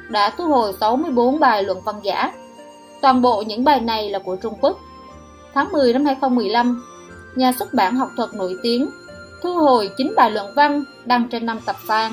đã 0.09 0.31
thu 0.31 0.47
hồi 0.47 0.73
64 0.81 1.41
bài 1.41 1.63
luận 1.63 1.81
văn 1.85 1.95
giả. 2.03 2.33
Toàn 3.03 3.23
bộ 3.23 3.43
những 3.47 3.65
bài 3.65 3.81
này 3.81 4.11
là 4.11 4.19
của 4.19 4.37
Trung 4.37 4.55
Quốc. 4.61 4.79
Tháng 5.55 5.73
10 5.73 5.93
năm 5.93 6.05
2015, 6.05 6.85
nhà 7.35 7.53
xuất 7.53 7.75
bản 7.75 7.97
học 7.97 8.09
thuật 8.17 8.35
nổi 8.35 8.57
tiếng 8.63 8.91
thu 9.43 9.55
hồi 9.55 9.91
9 9.97 10.13
bài 10.17 10.31
luận 10.31 10.53
văn 10.57 10.85
đăng 11.05 11.29
trên 11.29 11.47
5 11.47 11.61
tập 11.67 11.77
san. 11.89 12.13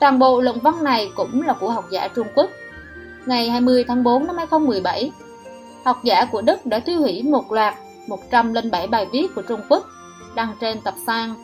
Toàn 0.00 0.18
bộ 0.18 0.40
luận 0.40 0.58
văn 0.62 0.84
này 0.84 1.10
cũng 1.14 1.42
là 1.42 1.52
của 1.52 1.70
học 1.70 1.84
giả 1.90 2.08
Trung 2.08 2.26
Quốc. 2.34 2.50
Ngày 3.26 3.50
20 3.50 3.84
tháng 3.88 4.02
4 4.04 4.26
năm 4.26 4.36
2017, 4.36 5.12
học 5.84 6.04
giả 6.04 6.24
của 6.24 6.42
Đức 6.42 6.66
đã 6.66 6.78
tiêu 6.78 7.00
hủy 7.00 7.22
một 7.22 7.52
loạt 7.52 7.74
107 8.08 8.86
bài 8.86 9.06
viết 9.12 9.26
của 9.34 9.42
Trung 9.42 9.60
Quốc 9.68 9.86
đăng 10.34 10.54
trên 10.60 10.80
tập 10.80 10.94
sang 11.06 11.34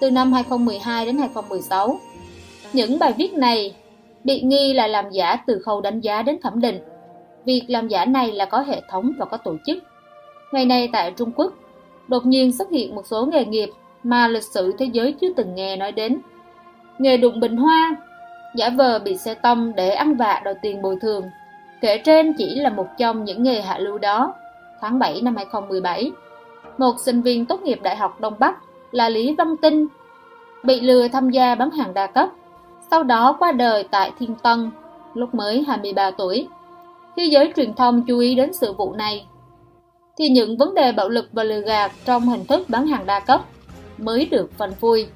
từ 0.00 0.10
năm 0.10 0.32
2012 0.32 1.06
đến 1.06 1.18
2016. 1.18 2.00
Những 2.72 2.98
bài 2.98 3.12
viết 3.18 3.32
này 3.32 3.74
bị 4.24 4.40
nghi 4.40 4.74
là 4.74 4.86
làm 4.86 5.10
giả 5.10 5.36
từ 5.46 5.62
khâu 5.64 5.80
đánh 5.80 6.00
giá 6.00 6.22
đến 6.22 6.38
thẩm 6.42 6.60
định. 6.60 6.80
Việc 7.48 7.64
làm 7.68 7.88
giả 7.88 8.04
này 8.04 8.32
là 8.32 8.44
có 8.44 8.58
hệ 8.58 8.82
thống 8.88 9.12
và 9.18 9.24
có 9.24 9.36
tổ 9.36 9.56
chức. 9.66 9.78
Ngày 10.52 10.64
nay 10.64 10.88
tại 10.92 11.12
Trung 11.16 11.30
Quốc, 11.36 11.52
đột 12.08 12.26
nhiên 12.26 12.52
xuất 12.52 12.70
hiện 12.70 12.94
một 12.94 13.06
số 13.06 13.26
nghề 13.26 13.44
nghiệp 13.44 13.70
mà 14.02 14.28
lịch 14.28 14.42
sử 14.42 14.72
thế 14.78 14.86
giới 14.92 15.14
chưa 15.20 15.32
từng 15.36 15.54
nghe 15.54 15.76
nói 15.76 15.92
đến. 15.92 16.18
Nghề 16.98 17.16
đụng 17.16 17.40
bình 17.40 17.56
hoa, 17.56 17.96
giả 18.56 18.70
vờ 18.70 18.98
bị 18.98 19.16
xe 19.16 19.34
tông 19.34 19.72
để 19.76 19.90
ăn 19.90 20.14
vạ 20.14 20.42
đòi 20.44 20.54
tiền 20.62 20.82
bồi 20.82 20.96
thường. 21.00 21.24
Kể 21.80 21.98
trên 21.98 22.32
chỉ 22.38 22.54
là 22.54 22.70
một 22.70 22.86
trong 22.98 23.24
những 23.24 23.42
nghề 23.42 23.60
hạ 23.60 23.78
lưu 23.78 23.98
đó. 23.98 24.34
Tháng 24.80 24.98
7 24.98 25.20
năm 25.22 25.36
2017, 25.36 26.12
một 26.78 26.94
sinh 27.00 27.22
viên 27.22 27.46
tốt 27.46 27.62
nghiệp 27.62 27.78
Đại 27.82 27.96
học 27.96 28.20
Đông 28.20 28.34
Bắc 28.38 28.56
là 28.90 29.08
Lý 29.08 29.34
Văn 29.38 29.56
Tinh, 29.56 29.86
bị 30.62 30.80
lừa 30.80 31.08
tham 31.08 31.30
gia 31.30 31.54
bán 31.54 31.70
hàng 31.70 31.94
đa 31.94 32.06
cấp, 32.06 32.28
sau 32.90 33.02
đó 33.02 33.36
qua 33.38 33.52
đời 33.52 33.84
tại 33.90 34.12
Thiên 34.18 34.34
Tân, 34.42 34.70
lúc 35.14 35.34
mới 35.34 35.64
23 35.68 36.10
tuổi. 36.10 36.48
Khi 37.18 37.28
giới 37.28 37.52
truyền 37.56 37.74
thông 37.74 38.04
chú 38.06 38.18
ý 38.18 38.34
đến 38.34 38.50
sự 38.60 38.72
vụ 38.72 38.92
này, 38.92 39.26
thì 40.18 40.28
những 40.28 40.56
vấn 40.56 40.74
đề 40.74 40.92
bạo 40.92 41.08
lực 41.08 41.28
và 41.32 41.44
lừa 41.44 41.60
gạt 41.60 41.92
trong 42.04 42.28
hình 42.28 42.44
thức 42.44 42.68
bán 42.68 42.86
hàng 42.86 43.06
đa 43.06 43.20
cấp 43.20 43.44
mới 43.98 44.24
được 44.24 44.58
phanh 44.58 44.74
phui. 44.74 45.06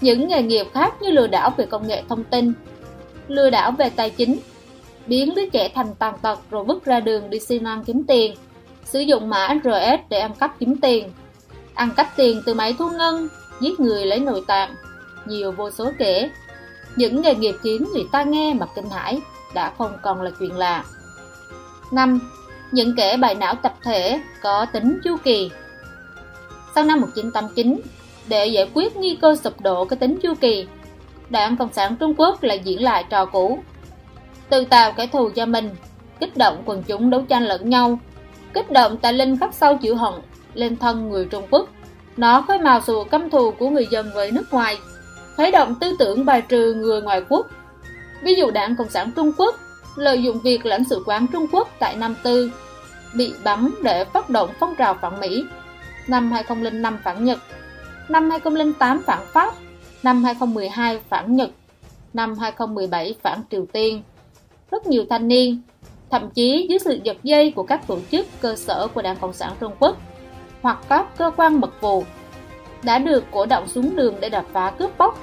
Những 0.00 0.28
nghề 0.28 0.42
nghiệp 0.42 0.66
khác 0.72 1.02
như 1.02 1.10
lừa 1.10 1.26
đảo 1.26 1.52
về 1.56 1.66
công 1.66 1.86
nghệ 1.86 2.02
thông 2.08 2.24
tin, 2.24 2.52
lừa 3.28 3.50
đảo 3.50 3.70
về 3.70 3.90
tài 3.90 4.10
chính, 4.10 4.36
biến 5.06 5.34
đứa 5.34 5.48
trẻ 5.48 5.68
thành 5.74 5.94
tàn 5.98 6.14
tật 6.22 6.38
rồi 6.50 6.64
vứt 6.64 6.84
ra 6.84 7.00
đường 7.00 7.30
đi 7.30 7.38
xin 7.38 7.64
ăn 7.64 7.84
kiếm 7.84 8.04
tiền, 8.04 8.34
sử 8.84 9.00
dụng 9.00 9.30
mã 9.30 9.48
RS 9.64 10.08
để 10.08 10.20
ăn 10.20 10.34
cắp 10.34 10.58
kiếm 10.58 10.76
tiền, 10.76 11.08
ăn 11.74 11.90
cắp 11.96 12.06
tiền 12.16 12.42
từ 12.46 12.54
máy 12.54 12.74
thu 12.78 12.90
ngân, 12.90 13.28
giết 13.60 13.80
người 13.80 14.06
lấy 14.06 14.20
nội 14.20 14.42
tạng, 14.46 14.74
nhiều 15.26 15.52
vô 15.52 15.70
số 15.70 15.90
kể. 15.98 16.30
Những 16.96 17.22
nghề 17.22 17.34
nghiệp 17.34 17.54
khiến 17.62 17.84
người 17.92 18.04
ta 18.12 18.22
nghe 18.22 18.54
mà 18.54 18.66
kinh 18.74 18.90
hãi 18.90 19.20
đã 19.54 19.72
không 19.78 19.92
còn 20.02 20.22
là 20.22 20.30
chuyện 20.38 20.56
lạ. 20.56 20.84
5. 21.92 22.20
Những 22.72 22.96
kẻ 22.96 23.16
bài 23.16 23.34
não 23.34 23.54
tập 23.54 23.74
thể 23.82 24.20
có 24.42 24.66
tính 24.72 24.98
chu 25.04 25.16
kỳ 25.24 25.50
Sau 26.74 26.84
năm 26.84 27.00
1989, 27.00 27.80
để 28.28 28.46
giải 28.46 28.70
quyết 28.74 28.96
nghi 28.96 29.18
cơ 29.22 29.36
sụp 29.36 29.60
đổ 29.60 29.84
cái 29.84 29.96
tính 29.96 30.18
chu 30.22 30.34
kỳ, 30.40 30.66
Đảng 31.30 31.56
Cộng 31.56 31.72
sản 31.72 31.96
Trung 31.96 32.14
Quốc 32.14 32.42
lại 32.42 32.58
diễn 32.64 32.82
lại 32.82 33.04
trò 33.10 33.26
cũ. 33.26 33.58
Tự 34.48 34.64
tạo 34.64 34.92
kẻ 34.92 35.06
thù 35.06 35.30
cho 35.30 35.46
mình, 35.46 35.70
kích 36.20 36.36
động 36.36 36.62
quần 36.64 36.82
chúng 36.82 37.10
đấu 37.10 37.24
tranh 37.28 37.42
lẫn 37.42 37.70
nhau, 37.70 37.98
kích 38.54 38.70
động 38.70 38.96
tài 38.96 39.12
linh 39.12 39.38
khắc 39.38 39.54
sâu 39.54 39.76
chịu 39.76 39.96
hận 39.96 40.14
lên 40.54 40.76
thân 40.76 41.10
người 41.10 41.24
Trung 41.24 41.46
Quốc. 41.50 41.68
Nó 42.16 42.42
khơi 42.42 42.58
màu 42.58 42.80
sự 42.80 42.98
căm 43.10 43.30
thù 43.30 43.50
của 43.50 43.70
người 43.70 43.86
dân 43.90 44.10
với 44.14 44.30
nước 44.30 44.52
ngoài, 44.52 44.78
khuấy 45.36 45.50
động 45.50 45.74
tư 45.80 45.96
tưởng 45.98 46.24
bài 46.24 46.42
trừ 46.42 46.74
người 46.74 47.02
ngoài 47.02 47.22
quốc. 47.28 47.46
Ví 48.22 48.34
dụ 48.34 48.50
đảng 48.50 48.76
Cộng 48.76 48.90
sản 48.90 49.10
Trung 49.16 49.32
Quốc 49.38 49.56
lợi 49.96 50.22
dụng 50.22 50.40
việc 50.40 50.66
lãnh 50.66 50.84
sự 50.84 51.02
quán 51.06 51.26
Trung 51.32 51.46
Quốc 51.52 51.68
tại 51.78 51.96
Nam 51.96 52.14
Tư 52.22 52.52
bị 53.14 53.34
bắn 53.44 53.70
để 53.82 54.04
phát 54.04 54.30
động 54.30 54.50
phong 54.60 54.74
trào 54.78 54.94
phản 54.94 55.20
Mỹ. 55.20 55.44
Năm 56.06 56.32
2005 56.32 56.98
phản 57.04 57.24
Nhật, 57.24 57.38
năm 58.08 58.30
2008 58.30 59.02
phản 59.06 59.18
Pháp, 59.32 59.54
năm 60.02 60.24
2012 60.24 61.00
phản 61.08 61.36
Nhật, 61.36 61.50
năm 62.12 62.38
2017 62.38 63.14
phản 63.22 63.42
Triều 63.50 63.66
Tiên. 63.72 64.02
Rất 64.70 64.86
nhiều 64.86 65.04
thanh 65.10 65.28
niên, 65.28 65.62
thậm 66.10 66.30
chí 66.30 66.66
dưới 66.70 66.78
sự 66.78 67.00
giật 67.04 67.16
dây 67.22 67.50
của 67.50 67.62
các 67.62 67.86
tổ 67.86 67.98
chức 68.10 68.26
cơ 68.40 68.56
sở 68.56 68.88
của 68.94 69.02
Đảng 69.02 69.16
Cộng 69.16 69.32
sản 69.32 69.52
Trung 69.60 69.72
Quốc 69.78 69.96
hoặc 70.62 70.78
các 70.88 71.06
cơ 71.16 71.30
quan 71.36 71.60
mật 71.60 71.80
vụ 71.80 72.04
đã 72.82 72.98
được 72.98 73.24
cổ 73.30 73.46
động 73.46 73.68
xuống 73.68 73.96
đường 73.96 74.14
để 74.20 74.28
đập 74.28 74.44
phá 74.52 74.72
cướp 74.78 74.98
bóc, 74.98 75.18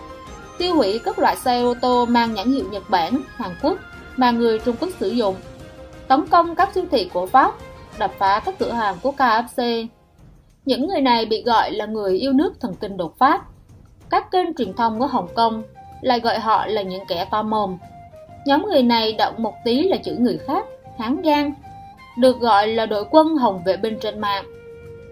tiêu 0.58 0.76
hủy 0.76 1.00
các 1.06 1.20
loại 1.20 1.36
xe 1.36 1.62
ô 1.62 1.74
tô 1.82 2.06
mang 2.06 2.34
nhãn 2.34 2.52
hiệu 2.52 2.66
Nhật 2.72 2.90
Bản, 2.90 3.22
Hàn 3.36 3.52
Quốc 3.62 3.78
mà 4.20 4.32
người 4.32 4.60
Trung 4.60 4.76
Quốc 4.80 4.90
sử 5.00 5.10
dụng, 5.10 5.36
tấn 6.08 6.28
công 6.28 6.56
các 6.56 6.70
siêu 6.74 6.84
thị 6.92 7.10
của 7.14 7.26
Pháp, 7.26 7.54
đập 8.00 8.12
phá 8.18 8.42
các 8.46 8.56
cửa 8.60 8.72
hàng 8.72 8.96
của 9.02 9.14
KFC. 9.18 9.88
Những 10.66 10.88
người 10.88 11.02
này 11.02 11.26
bị 11.26 11.44
gọi 11.44 11.72
là 11.72 11.86
người 11.86 12.18
yêu 12.18 12.34
nước 12.34 12.54
thần 12.62 12.74
kinh 12.76 12.98
đột 12.98 13.18
phát. 13.18 13.42
Các 14.10 14.32
kênh 14.32 14.54
truyền 14.54 14.74
thông 14.74 15.00
của 15.00 15.08
Hồng 15.08 15.28
Kông 15.36 15.64
lại 16.02 16.20
gọi 16.20 16.40
họ 16.40 16.66
là 16.66 16.82
những 16.82 17.04
kẻ 17.08 17.26
to 17.32 17.44
mồm. 17.44 17.78
Nhóm 18.46 18.66
người 18.66 18.84
này 18.84 19.14
động 19.14 19.34
một 19.38 19.54
tí 19.66 19.84
là 19.84 19.98
chửi 19.98 20.16
người 20.16 20.40
khác, 20.48 20.66
hán 21.00 21.22
gan. 21.22 21.54
được 22.18 22.40
gọi 22.40 22.68
là 22.68 22.86
đội 22.86 23.06
quân 23.12 23.36
hồng 23.36 23.62
vệ 23.66 23.78
binh 23.78 23.98
trên 24.02 24.20
mạng. 24.20 24.46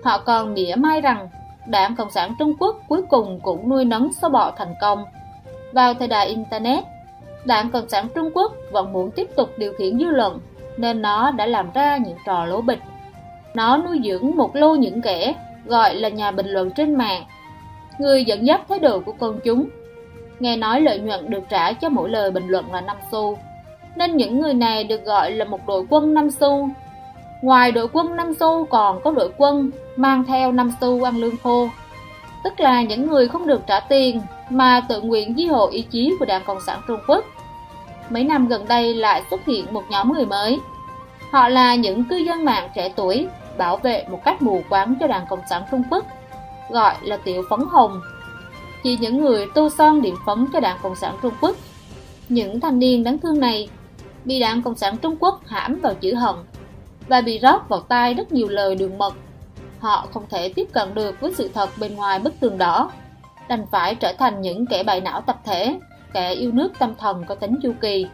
Họ 0.03 0.17
còn 0.17 0.53
mỉa 0.53 0.75
mai 0.75 1.01
rằng 1.01 1.29
Đảng 1.67 1.95
Cộng 1.95 2.11
sản 2.11 2.35
Trung 2.39 2.53
Quốc 2.59 2.81
cuối 2.87 3.01
cùng 3.09 3.39
cũng 3.43 3.69
nuôi 3.69 3.85
nấng 3.85 4.13
số 4.13 4.29
bọ 4.29 4.51
thành 4.57 4.73
công. 4.81 5.05
Vào 5.73 5.93
thời 5.93 6.07
đại 6.07 6.27
Internet, 6.27 6.83
Đảng 7.45 7.69
Cộng 7.71 7.89
sản 7.89 8.07
Trung 8.15 8.31
Quốc 8.33 8.53
vẫn 8.71 8.93
muốn 8.93 9.11
tiếp 9.11 9.27
tục 9.35 9.49
điều 9.57 9.73
khiển 9.73 9.99
dư 9.99 10.05
luận, 10.05 10.39
nên 10.77 11.01
nó 11.01 11.31
đã 11.31 11.45
làm 11.45 11.71
ra 11.73 11.97
những 11.97 12.17
trò 12.25 12.45
lố 12.45 12.61
bịch. 12.61 12.79
Nó 13.53 13.77
nuôi 13.77 14.01
dưỡng 14.03 14.35
một 14.35 14.55
lô 14.55 14.75
những 14.75 15.01
kẻ 15.01 15.33
gọi 15.65 15.95
là 15.95 16.09
nhà 16.09 16.31
bình 16.31 16.47
luận 16.47 16.71
trên 16.71 16.95
mạng, 16.95 17.23
người 17.99 18.25
dẫn 18.25 18.47
dắt 18.47 18.61
thái 18.69 18.79
độ 18.79 18.99
của 18.99 19.11
công 19.11 19.39
chúng. 19.43 19.69
Nghe 20.39 20.57
nói 20.57 20.81
lợi 20.81 20.99
nhuận 20.99 21.29
được 21.29 21.43
trả 21.49 21.73
cho 21.73 21.89
mỗi 21.89 22.09
lời 22.09 22.31
bình 22.31 22.47
luận 22.47 22.73
là 22.73 22.81
5 22.81 22.97
xu, 23.11 23.37
nên 23.95 24.17
những 24.17 24.41
người 24.41 24.53
này 24.53 24.83
được 24.83 25.05
gọi 25.05 25.31
là 25.31 25.45
một 25.45 25.59
đội 25.67 25.85
quân 25.89 26.13
5 26.13 26.31
xu. 26.31 26.69
Ngoài 27.41 27.71
đội 27.71 27.87
quân 27.93 28.15
5 28.15 28.33
xu 28.33 28.65
còn 28.65 29.01
có 29.03 29.11
đội 29.11 29.29
quân 29.37 29.71
mang 29.95 30.23
theo 30.23 30.51
5 30.51 30.71
xu 30.81 31.03
ăn 31.03 31.17
lương 31.17 31.37
khô, 31.43 31.69
tức 32.43 32.59
là 32.59 32.81
những 32.81 33.07
người 33.07 33.27
không 33.27 33.47
được 33.47 33.61
trả 33.67 33.79
tiền 33.79 34.21
mà 34.49 34.81
tự 34.89 35.01
nguyện 35.01 35.35
di 35.37 35.45
hộ 35.45 35.69
ý 35.69 35.81
chí 35.81 36.13
của 36.19 36.25
Đảng 36.25 36.43
Cộng 36.45 36.61
sản 36.61 36.81
Trung 36.87 36.99
Quốc. 37.07 37.25
Mấy 38.09 38.23
năm 38.23 38.47
gần 38.47 38.65
đây 38.67 38.93
lại 38.95 39.23
xuất 39.29 39.45
hiện 39.45 39.65
một 39.71 39.83
nhóm 39.89 40.13
người 40.13 40.25
mới. 40.25 40.59
Họ 41.31 41.49
là 41.49 41.75
những 41.75 42.03
cư 42.03 42.15
dân 42.15 42.45
mạng 42.45 42.69
trẻ 42.75 42.93
tuổi 42.95 43.27
bảo 43.57 43.77
vệ 43.77 44.05
một 44.11 44.19
cách 44.25 44.41
mù 44.41 44.61
quáng 44.69 44.95
cho 44.99 45.07
Đảng 45.07 45.25
Cộng 45.29 45.41
sản 45.49 45.63
Trung 45.71 45.83
Quốc, 45.91 46.05
gọi 46.71 46.95
là 47.01 47.17
tiểu 47.17 47.43
phấn 47.49 47.59
hồng. 47.69 48.01
Chỉ 48.83 48.97
những 49.01 49.21
người 49.21 49.47
tô 49.55 49.69
son 49.77 50.01
điểm 50.01 50.15
phấn 50.25 50.47
cho 50.53 50.59
Đảng 50.59 50.77
Cộng 50.83 50.95
sản 50.95 51.15
Trung 51.21 51.33
Quốc. 51.41 51.55
Những 52.29 52.59
thanh 52.59 52.79
niên 52.79 53.03
đáng 53.03 53.17
thương 53.17 53.39
này 53.39 53.69
bị 54.25 54.39
Đảng 54.39 54.61
Cộng 54.61 54.75
sản 54.75 54.97
Trung 54.97 55.15
Quốc 55.19 55.41
hãm 55.45 55.79
vào 55.79 55.93
chữ 55.93 56.13
hận 56.13 56.35
và 57.07 57.21
bị 57.21 57.39
rót 57.39 57.69
vào 57.69 57.79
tai 57.79 58.13
rất 58.13 58.31
nhiều 58.31 58.47
lời 58.47 58.75
đường 58.75 58.97
mật. 58.97 59.13
Họ 59.79 60.07
không 60.13 60.23
thể 60.29 60.49
tiếp 60.49 60.67
cận 60.73 60.95
được 60.95 61.21
với 61.21 61.33
sự 61.33 61.49
thật 61.53 61.69
bên 61.79 61.95
ngoài 61.95 62.19
bức 62.19 62.33
tường 62.39 62.57
đỏ, 62.57 62.91
đành 63.47 63.65
phải 63.71 63.95
trở 63.95 64.13
thành 64.19 64.41
những 64.41 64.65
kẻ 64.65 64.83
bại 64.83 65.01
não 65.01 65.21
tập 65.21 65.37
thể, 65.45 65.79
kẻ 66.13 66.33
yêu 66.33 66.51
nước 66.51 66.71
tâm 66.79 66.95
thần 66.95 67.23
có 67.27 67.35
tính 67.35 67.59
chu 67.63 67.73
kỳ. 67.81 68.07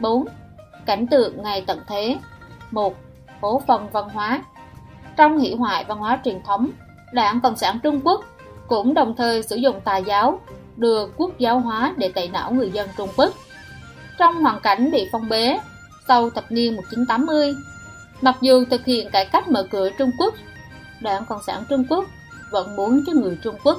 4. 0.00 0.24
Cảnh 0.86 1.06
tượng 1.06 1.42
ngày 1.42 1.64
tận 1.66 1.80
thế 1.88 2.16
1. 2.70 2.94
Hố 3.40 3.62
phần 3.66 3.88
văn 3.92 4.08
hóa 4.08 4.42
Trong 5.16 5.38
hỷ 5.38 5.54
hoại 5.54 5.84
văn 5.84 5.98
hóa 5.98 6.20
truyền 6.24 6.42
thống, 6.42 6.70
Đảng 7.12 7.40
Cộng 7.40 7.56
sản 7.56 7.78
Trung 7.82 8.00
Quốc 8.04 8.24
cũng 8.68 8.94
đồng 8.94 9.16
thời 9.16 9.42
sử 9.42 9.56
dụng 9.56 9.80
tà 9.80 9.96
giáo, 9.96 10.40
đưa 10.76 11.06
quốc 11.16 11.38
giáo 11.38 11.60
hóa 11.60 11.94
để 11.96 12.12
tẩy 12.14 12.28
não 12.28 12.52
người 12.52 12.70
dân 12.70 12.88
Trung 12.96 13.08
Quốc. 13.16 13.30
Trong 14.18 14.42
hoàn 14.42 14.60
cảnh 14.60 14.90
bị 14.90 15.08
phong 15.12 15.28
bế, 15.28 15.58
sau 16.08 16.30
thập 16.30 16.52
niên 16.52 16.76
1980, 16.76 17.54
mặc 18.20 18.36
dù 18.40 18.64
thực 18.70 18.84
hiện 18.84 19.10
cải 19.10 19.26
cách 19.26 19.48
mở 19.48 19.66
cửa 19.70 19.90
Trung 19.98 20.10
Quốc, 20.18 20.34
Đảng 21.00 21.24
Cộng 21.24 21.42
sản 21.46 21.64
Trung 21.68 21.84
Quốc 21.88 22.04
vẫn 22.50 22.76
muốn 22.76 23.00
cho 23.06 23.12
người 23.12 23.38
Trung 23.42 23.56
Quốc 23.64 23.78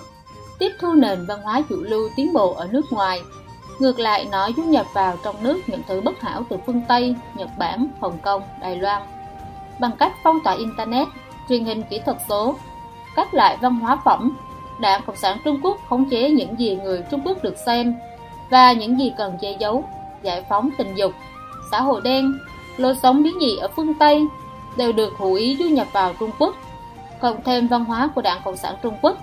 tiếp 0.60 0.72
thu 0.80 0.94
nền 0.94 1.26
văn 1.26 1.42
hóa 1.42 1.62
chủ 1.70 1.76
lưu 1.82 2.10
tiến 2.16 2.34
bộ 2.34 2.54
ở 2.54 2.68
nước 2.72 2.86
ngoài. 2.91 3.22
Ngược 3.80 4.00
lại, 4.00 4.28
nó 4.32 4.50
du 4.58 4.63
nhập 4.63 4.86
vào 4.94 5.18
trong 5.24 5.36
nước 5.44 5.62
những 5.68 5.82
thứ 5.88 6.02
bất 6.02 6.22
hảo 6.22 6.46
từ 6.50 6.58
phương 6.65 6.82
Tây, 6.88 7.15
Nhật 7.36 7.50
Bản, 7.58 7.88
Hồng 8.02 8.18
Kông, 8.22 8.41
Đài 8.62 8.76
Loan. 8.76 9.02
Bằng 9.80 9.91
cách 10.00 10.13
phong 10.24 10.39
tỏa 10.44 10.54
Internet, 10.54 11.08
truyền 11.50 11.65
hình 11.65 11.84
kỹ 11.89 12.00
thuật 12.06 12.18
số, 12.30 12.56
các 13.15 13.34
loại 13.34 13.58
văn 13.62 13.80
hóa 13.80 13.98
phẩm, 14.06 14.38
Đảng 14.80 15.02
Cộng 15.06 15.15
sản 15.15 15.38
Trung 15.44 15.60
Quốc 15.63 15.78
khống 15.89 16.10
chế 16.10 16.30
những 16.30 16.60
gì 16.60 16.76
người 16.76 17.04
Trung 17.12 17.22
Quốc 17.26 17.44
được 17.44 17.58
xem 17.65 17.96
và 18.50 18.74
những 18.74 19.00
gì 19.00 19.13
cần 19.18 19.38
che 19.41 19.52
giấu, 19.60 19.84
giải 20.22 20.46
phóng 20.50 20.70
tình 20.78 20.96
dục, 20.96 21.12
xã 21.72 21.82
hội 21.82 22.02
đen, 22.04 22.34
lối 22.78 22.96
sống 22.96 23.24
biến 23.24 23.34
dị 23.39 23.58
ở 23.58 23.68
phương 23.76 23.94
Tây 23.94 24.28
đều 24.78 24.91
được 24.91 25.13
hữu 25.18 25.34
ý 25.34 25.58
du 25.60 25.65
nhập 25.65 25.88
vào 25.94 26.13
Trung 26.20 26.32
Quốc, 26.39 26.56
cộng 27.22 27.44
thêm 27.44 27.68
văn 27.68 27.86
hóa 27.86 28.10
của 28.15 28.22
Đảng 28.22 28.41
Cộng 28.46 28.58
sản 28.58 28.76
Trung 28.84 28.98
Quốc 29.02 29.18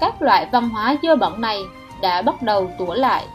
các 0.00 0.22
loại 0.22 0.48
văn 0.52 0.68
hóa 0.68 0.96
dơ 1.02 1.16
bẩn 1.16 1.40
này 1.40 1.62
đã 2.02 2.22
bắt 2.22 2.42
đầu 2.42 2.70
tủa 2.78 2.94
lại 2.94 3.26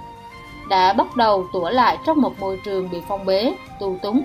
đã 0.70 0.94
bắt 0.94 1.16
đầu 1.16 1.48
tủa 1.54 1.70
lại 1.70 1.98
trong 2.06 2.22
một 2.22 2.40
môi 2.40 2.60
trường 2.66 2.90
bị 2.90 3.02
phong 3.08 3.26
bế, 3.26 3.56
tù 3.80 3.98
túng, 4.02 4.22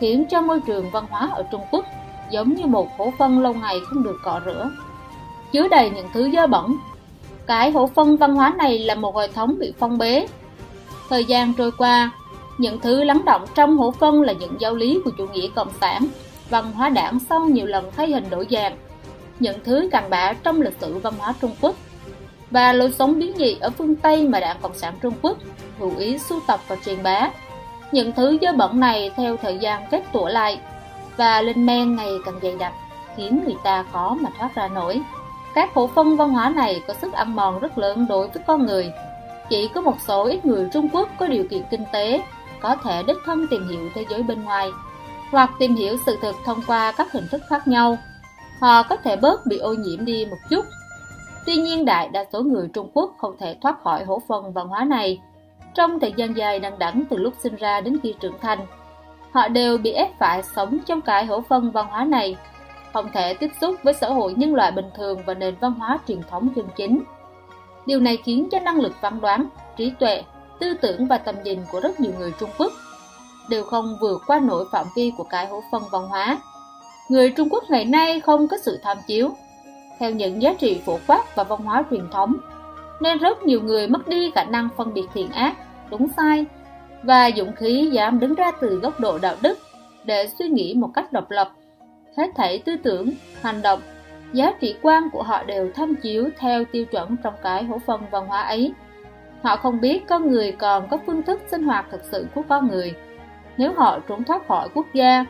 khiến 0.00 0.24
cho 0.30 0.40
môi 0.40 0.60
trường 0.60 0.90
văn 0.90 1.04
hóa 1.10 1.28
ở 1.32 1.44
Trung 1.52 1.60
Quốc 1.70 1.84
giống 2.30 2.54
như 2.54 2.66
một 2.66 2.88
hố 2.98 3.12
phân 3.18 3.42
lâu 3.42 3.54
ngày 3.54 3.80
không 3.86 4.02
được 4.02 4.16
cọ 4.24 4.40
rửa, 4.44 4.70
chứa 5.52 5.68
đầy 5.68 5.90
những 5.90 6.06
thứ 6.14 6.30
dơ 6.30 6.46
bẩn. 6.46 6.76
Cái 7.46 7.70
hố 7.70 7.90
phân 7.94 8.16
văn 8.16 8.34
hóa 8.34 8.54
này 8.58 8.78
là 8.78 8.94
một 8.94 9.16
hệ 9.16 9.28
thống 9.28 9.58
bị 9.58 9.72
phong 9.78 9.98
bế. 9.98 10.26
Thời 11.08 11.24
gian 11.24 11.54
trôi 11.54 11.70
qua, 11.78 12.10
những 12.58 12.80
thứ 12.80 13.04
lắng 13.04 13.24
động 13.24 13.44
trong 13.54 13.76
hố 13.76 13.90
phân 13.90 14.22
là 14.22 14.32
những 14.32 14.60
giáo 14.60 14.74
lý 14.74 15.00
của 15.04 15.10
chủ 15.18 15.26
nghĩa 15.26 15.48
cộng 15.54 15.70
sản, 15.80 16.06
văn 16.50 16.72
hóa 16.72 16.88
đảng 16.88 17.18
sau 17.28 17.40
nhiều 17.40 17.66
lần 17.66 17.90
thay 17.96 18.10
hình 18.10 18.30
đổi 18.30 18.46
dạng, 18.50 18.76
những 19.40 19.58
thứ 19.64 19.88
cặn 19.92 20.10
bã 20.10 20.32
trong 20.32 20.60
lịch 20.60 20.76
sử 20.80 20.98
văn 20.98 21.14
hóa 21.18 21.34
Trung 21.40 21.54
Quốc 21.60 21.74
và 22.50 22.72
lối 22.72 22.92
sống 22.92 23.18
biến 23.18 23.32
dị 23.36 23.56
ở 23.60 23.70
phương 23.70 23.96
Tây 23.96 24.28
mà 24.28 24.40
Đảng 24.40 24.56
Cộng 24.62 24.74
sản 24.74 24.94
Trung 25.02 25.14
Quốc 25.22 25.38
hữu 25.78 25.96
ý 25.98 26.18
sưu 26.18 26.40
tập 26.46 26.60
và 26.68 26.76
truyền 26.84 27.02
bá. 27.02 27.30
Những 27.92 28.12
thứ 28.12 28.38
dơ 28.42 28.52
bẩn 28.52 28.80
này 28.80 29.10
theo 29.16 29.36
thời 29.36 29.58
gian 29.58 29.82
kết 29.90 30.02
tủa 30.12 30.28
lại 30.28 30.60
và 31.16 31.42
lên 31.42 31.66
men 31.66 31.96
ngày 31.96 32.10
càng 32.24 32.38
dày 32.42 32.56
đặc, 32.56 32.72
khiến 33.16 33.40
người 33.44 33.56
ta 33.64 33.84
khó 33.92 34.16
mà 34.20 34.30
thoát 34.38 34.54
ra 34.54 34.68
nổi. 34.68 35.00
Các 35.54 35.74
khổ 35.74 35.90
phân 35.94 36.16
văn 36.16 36.30
hóa 36.30 36.48
này 36.48 36.82
có 36.86 36.94
sức 36.94 37.12
ăn 37.12 37.36
mòn 37.36 37.58
rất 37.58 37.78
lớn 37.78 38.06
đối 38.08 38.28
với 38.28 38.42
con 38.46 38.66
người. 38.66 38.92
Chỉ 39.50 39.68
có 39.74 39.80
một 39.80 39.96
số 40.06 40.24
ít 40.24 40.44
người 40.44 40.68
Trung 40.72 40.88
Quốc 40.92 41.08
có 41.18 41.26
điều 41.26 41.44
kiện 41.50 41.62
kinh 41.70 41.84
tế, 41.92 42.22
có 42.60 42.76
thể 42.84 43.02
đích 43.06 43.16
thân 43.26 43.46
tìm 43.50 43.68
hiểu 43.68 43.90
thế 43.94 44.04
giới 44.10 44.22
bên 44.22 44.44
ngoài, 44.44 44.70
hoặc 45.30 45.50
tìm 45.58 45.74
hiểu 45.74 45.96
sự 46.06 46.18
thực 46.22 46.36
thông 46.44 46.62
qua 46.66 46.92
các 46.92 47.12
hình 47.12 47.28
thức 47.30 47.42
khác 47.48 47.68
nhau 47.68 47.98
họ 48.60 48.82
có 48.82 48.96
thể 48.96 49.16
bớt 49.16 49.46
bị 49.46 49.58
ô 49.58 49.74
nhiễm 49.74 50.04
đi 50.04 50.26
một 50.30 50.36
chút. 50.50 50.64
Tuy 51.46 51.56
nhiên 51.56 51.84
đại 51.84 52.08
đa 52.08 52.24
số 52.32 52.42
người 52.42 52.68
Trung 52.72 52.90
Quốc 52.94 53.14
không 53.18 53.36
thể 53.38 53.56
thoát 53.60 53.82
khỏi 53.82 54.04
hổ 54.04 54.22
phần 54.28 54.52
văn 54.52 54.68
hóa 54.68 54.84
này. 54.84 55.20
Trong 55.74 56.00
thời 56.00 56.12
gian 56.16 56.36
dài 56.36 56.58
đằng 56.58 56.78
đẵng 56.78 57.04
từ 57.10 57.16
lúc 57.16 57.34
sinh 57.42 57.56
ra 57.56 57.80
đến 57.80 57.96
khi 58.02 58.14
trưởng 58.20 58.38
thành, 58.40 58.58
họ 59.32 59.48
đều 59.48 59.78
bị 59.78 59.92
ép 59.92 60.18
phải 60.18 60.42
sống 60.42 60.78
trong 60.86 61.00
cái 61.00 61.26
hổ 61.26 61.40
phân 61.40 61.70
văn 61.70 61.86
hóa 61.90 62.04
này, 62.04 62.36
không 62.92 63.10
thể 63.12 63.34
tiếp 63.34 63.50
xúc 63.60 63.74
với 63.82 63.94
xã 63.94 64.08
hội 64.08 64.34
nhân 64.36 64.54
loại 64.54 64.72
bình 64.72 64.90
thường 64.96 65.20
và 65.26 65.34
nền 65.34 65.54
văn 65.60 65.72
hóa 65.72 65.98
truyền 66.08 66.22
thống 66.30 66.48
chân 66.56 66.66
chính. 66.76 67.02
Điều 67.86 68.00
này 68.00 68.16
khiến 68.16 68.48
cho 68.50 68.58
năng 68.60 68.80
lực 68.80 68.92
phán 69.00 69.20
đoán, 69.20 69.46
trí 69.76 69.92
tuệ, 69.98 70.22
tư 70.58 70.74
tưởng 70.74 71.06
và 71.06 71.18
tầm 71.18 71.34
nhìn 71.44 71.60
của 71.72 71.80
rất 71.80 72.00
nhiều 72.00 72.12
người 72.18 72.32
Trung 72.40 72.50
Quốc 72.58 72.72
đều 73.48 73.64
không 73.64 73.96
vượt 74.00 74.22
qua 74.26 74.38
nổi 74.38 74.64
phạm 74.72 74.86
vi 74.96 75.12
của 75.16 75.24
cái 75.24 75.46
hổ 75.46 75.62
phân 75.72 75.82
văn 75.90 76.08
hóa 76.08 76.38
người 77.08 77.30
Trung 77.30 77.48
Quốc 77.50 77.64
ngày 77.68 77.84
nay 77.84 78.20
không 78.20 78.48
có 78.48 78.56
sự 78.56 78.78
tham 78.82 78.96
chiếu 79.06 79.30
theo 79.98 80.10
những 80.10 80.42
giá 80.42 80.54
trị 80.58 80.80
phổ 80.86 80.98
quát 81.06 81.36
và 81.36 81.44
văn 81.44 81.60
hóa 81.60 81.84
truyền 81.90 82.10
thống, 82.10 82.36
nên 83.00 83.18
rất 83.18 83.42
nhiều 83.42 83.60
người 83.62 83.88
mất 83.88 84.08
đi 84.08 84.30
khả 84.34 84.44
năng 84.44 84.68
phân 84.76 84.94
biệt 84.94 85.06
thiện 85.14 85.30
ác, 85.30 85.56
đúng 85.90 86.08
sai 86.16 86.46
và 87.02 87.30
dũng 87.36 87.52
khí 87.52 87.90
dám 87.92 88.20
đứng 88.20 88.34
ra 88.34 88.50
từ 88.60 88.78
góc 88.78 89.00
độ 89.00 89.18
đạo 89.18 89.36
đức 89.42 89.58
để 90.04 90.28
suy 90.38 90.48
nghĩ 90.48 90.74
một 90.74 90.90
cách 90.94 91.12
độc 91.12 91.30
lập. 91.30 91.50
Hết 92.16 92.30
thảy 92.36 92.58
tư 92.58 92.76
tưởng, 92.82 93.10
hành 93.42 93.62
động, 93.62 93.80
giá 94.32 94.52
trị 94.60 94.76
quan 94.82 95.10
của 95.12 95.22
họ 95.22 95.42
đều 95.42 95.70
tham 95.74 95.94
chiếu 96.02 96.28
theo 96.38 96.64
tiêu 96.64 96.84
chuẩn 96.84 97.16
trong 97.16 97.34
cái 97.42 97.64
hổ 97.64 97.78
phần 97.86 98.00
văn 98.10 98.26
hóa 98.26 98.42
ấy. 98.42 98.72
Họ 99.42 99.56
không 99.56 99.80
biết 99.80 100.06
con 100.08 100.30
người 100.30 100.52
còn 100.52 100.88
có 100.88 100.98
phương 101.06 101.22
thức 101.22 101.40
sinh 101.50 101.62
hoạt 101.62 101.86
thực 101.90 102.00
sự 102.12 102.26
của 102.34 102.42
con 102.48 102.68
người. 102.68 102.94
Nếu 103.56 103.72
họ 103.76 103.98
trốn 104.08 104.24
thoát 104.24 104.48
khỏi 104.48 104.68
quốc 104.74 104.86
gia, 104.92 105.24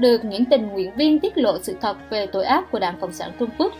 được 0.00 0.24
những 0.24 0.44
tình 0.44 0.68
nguyện 0.68 0.90
viên 0.96 1.20
tiết 1.20 1.38
lộ 1.38 1.58
sự 1.58 1.76
thật 1.80 1.96
về 2.10 2.26
tội 2.26 2.44
ác 2.44 2.70
của 2.70 2.78
Đảng 2.78 3.00
Cộng 3.00 3.12
sản 3.12 3.30
Trung 3.38 3.50
Quốc, 3.58 3.72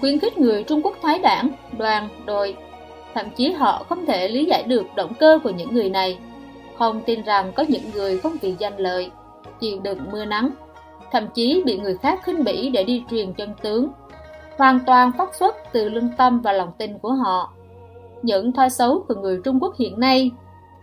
khuyến 0.00 0.18
khích 0.18 0.38
người 0.38 0.62
Trung 0.62 0.82
Quốc 0.82 0.96
thái 1.02 1.18
đảng, 1.18 1.50
đoàn, 1.78 2.08
đội. 2.26 2.56
Thậm 3.14 3.26
chí 3.36 3.52
họ 3.52 3.86
không 3.88 4.06
thể 4.06 4.28
lý 4.28 4.44
giải 4.44 4.62
được 4.62 4.86
động 4.96 5.12
cơ 5.14 5.38
của 5.44 5.50
những 5.50 5.74
người 5.74 5.90
này, 5.90 6.18
không 6.78 7.02
tin 7.06 7.22
rằng 7.22 7.52
có 7.54 7.64
những 7.68 7.82
người 7.94 8.18
không 8.18 8.36
vì 8.42 8.54
danh 8.58 8.76
lợi, 8.76 9.10
chịu 9.60 9.80
đựng 9.80 10.10
mưa 10.12 10.24
nắng, 10.24 10.50
thậm 11.12 11.26
chí 11.34 11.62
bị 11.66 11.78
người 11.78 11.96
khác 12.02 12.20
khinh 12.24 12.44
bỉ 12.44 12.70
để 12.70 12.84
đi 12.84 13.04
truyền 13.10 13.32
chân 13.32 13.50
tướng, 13.62 13.88
hoàn 14.58 14.80
toàn 14.86 15.12
phát 15.18 15.34
xuất 15.34 15.56
từ 15.72 15.88
lương 15.88 16.08
tâm 16.16 16.40
và 16.40 16.52
lòng 16.52 16.72
tin 16.78 16.98
của 16.98 17.12
họ. 17.12 17.52
Những 18.22 18.52
thói 18.52 18.70
xấu 18.70 19.04
của 19.08 19.14
người 19.14 19.40
Trung 19.44 19.58
Quốc 19.60 19.74
hiện 19.78 20.00
nay, 20.00 20.30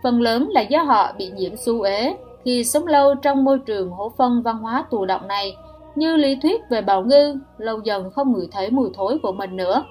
phần 0.02 0.20
lớn 0.20 0.48
là 0.50 0.60
do 0.60 0.82
họ 0.82 1.12
bị 1.18 1.30
nhiễm 1.30 1.56
xu 1.56 1.82
ế 1.82 2.16
khi 2.44 2.64
sống 2.64 2.86
lâu 2.86 3.14
trong 3.14 3.44
môi 3.44 3.58
trường 3.58 3.90
hổ 3.90 4.12
phân 4.18 4.42
văn 4.42 4.58
hóa 4.58 4.84
tù 4.90 5.04
động 5.04 5.28
này, 5.28 5.56
như 5.94 6.16
lý 6.16 6.38
thuyết 6.42 6.60
về 6.70 6.82
bào 6.82 7.02
ngư, 7.02 7.38
lâu 7.58 7.80
dần 7.84 8.10
không 8.10 8.32
ngửi 8.32 8.48
thấy 8.52 8.70
mùi 8.70 8.90
thối 8.94 9.18
của 9.22 9.32
mình 9.32 9.56
nữa. 9.56 9.84